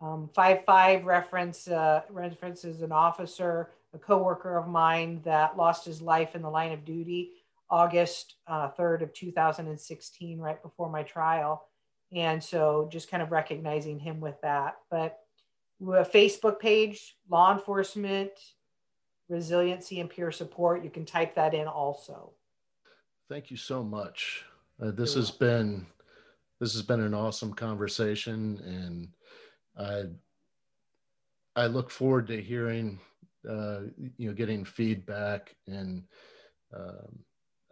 [0.01, 6.02] Um, 5 5 reference, uh, references an officer, a coworker of mine that lost his
[6.02, 7.32] life in the line of duty
[7.70, 11.64] August uh, 3rd of 2016, right before my trial.
[12.12, 14.76] And so just kind of recognizing him with that.
[14.90, 15.20] But
[15.80, 18.32] a Facebook page, law enforcement,
[19.30, 22.32] resiliency and peer support, you can type that in also.
[23.30, 24.44] Thank you so much.
[24.82, 25.46] Uh, this You're has welcome.
[25.46, 25.86] been
[26.60, 29.09] this has been an awesome conversation, and
[29.78, 32.98] I I look forward to hearing
[33.48, 33.80] uh,
[34.16, 36.04] you know getting feedback and
[36.76, 37.18] um,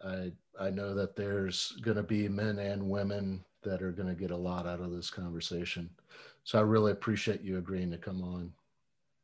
[0.05, 4.15] I I know that there's going to be men and women that are going to
[4.15, 5.91] get a lot out of this conversation.
[6.45, 8.53] So I really appreciate you agreeing to come on.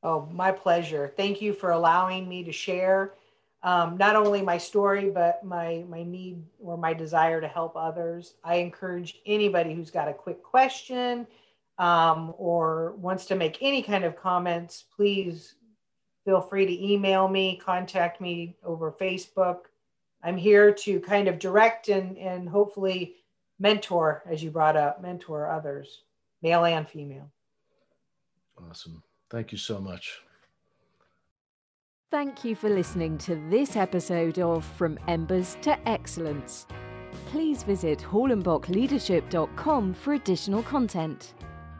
[0.03, 1.13] Oh, my pleasure.
[1.17, 3.15] Thank you for allowing me to share
[3.63, 8.35] um, not only my story, but my my need or my desire to help others.
[8.45, 11.27] I encourage anybody who's got a quick question
[11.79, 15.55] um, or wants to make any kind of comments, please
[16.25, 19.67] feel free to email me, contact me over Facebook
[20.27, 23.15] I'm here to kind of direct and, and hopefully
[23.61, 26.03] mentor, as you brought up, mentor others,
[26.43, 27.31] male and female.
[28.69, 29.05] Awesome.
[29.31, 30.21] Thank you so much.
[32.13, 36.69] Thank you for listening to this episode of From Embers to Excellence.
[37.27, 41.35] Please visit hallenbachleadership.com for additional content.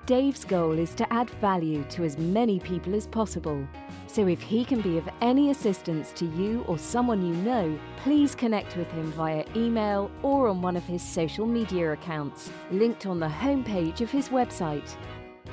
[0.05, 3.65] Dave's goal is to add value to as many people as possible.
[4.09, 8.35] So if he can be of any assistance to you or someone you know, please
[8.35, 13.21] connect with him via email or on one of his social media accounts, linked on
[13.21, 14.97] the homepage of his website.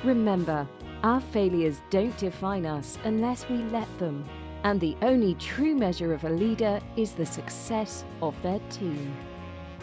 [0.02, 0.68] Remember,
[1.04, 4.24] our failures don't define us unless we let them.
[4.64, 9.14] And the only true measure of a leader is the success of their team.